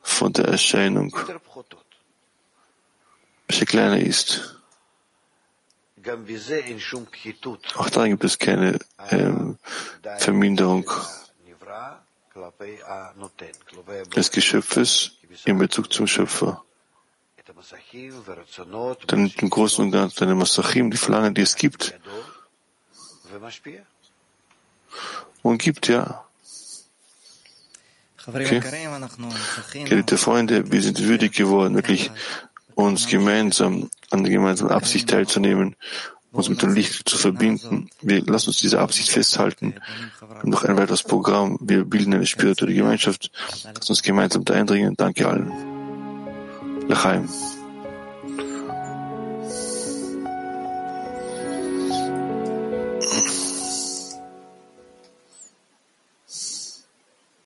von 0.00 0.32
der 0.32 0.46
Erscheinung, 0.46 1.16
welche 3.46 3.64
kleiner 3.64 4.00
ist. 4.00 4.58
Auch 7.76 7.90
daran 7.90 8.10
gibt 8.10 8.24
es 8.24 8.36
keine 8.36 8.80
ähm, 9.12 9.58
Verminderung 10.18 10.90
des 14.16 14.32
Geschöpfes 14.32 15.12
in 15.44 15.56
Bezug 15.56 15.92
zum 15.92 16.08
Schöpfer. 16.08 16.64
Dann 19.06 19.32
im 19.36 19.50
Großen 19.50 19.84
und 19.84 19.90
Ganzen 19.92 20.18
deine 20.20 20.34
Masachim, 20.34 20.90
die 20.90 20.96
Verlangen, 20.96 21.34
die 21.34 21.42
es 21.42 21.56
gibt. 21.56 21.98
Und 25.42 25.58
gibt, 25.58 25.88
ja. 25.88 26.24
Okay. 28.26 28.60
Geliebte 29.84 30.16
Freunde, 30.16 30.70
wir 30.70 30.82
sind 30.82 31.02
würdig 31.02 31.32
geworden, 31.32 31.74
wirklich 31.74 32.10
uns 32.74 33.08
gemeinsam 33.08 33.90
an 34.10 34.22
der 34.22 34.32
gemeinsamen 34.32 34.70
Absicht 34.70 35.10
teilzunehmen, 35.10 35.74
uns 36.30 36.48
mit 36.48 36.62
dem 36.62 36.72
Licht 36.72 37.08
zu 37.08 37.18
verbinden. 37.18 37.90
Wir 38.00 38.22
lassen 38.24 38.50
uns 38.50 38.58
diese 38.58 38.80
Absicht 38.80 39.10
festhalten. 39.10 39.74
Noch 40.44 40.64
ein 40.64 40.76
weiteres 40.76 41.02
Programm. 41.02 41.58
Wir 41.60 41.84
bilden 41.84 42.14
eine 42.14 42.26
spirituelle 42.26 42.74
Gemeinschaft. 42.74 43.30
Lass 43.64 43.90
uns 43.90 44.02
gemeinsam 44.02 44.44
da 44.44 44.54
eindringen. 44.54 44.94
Danke 44.96 45.28
allen. 45.28 45.81
לחיים. 46.88 47.26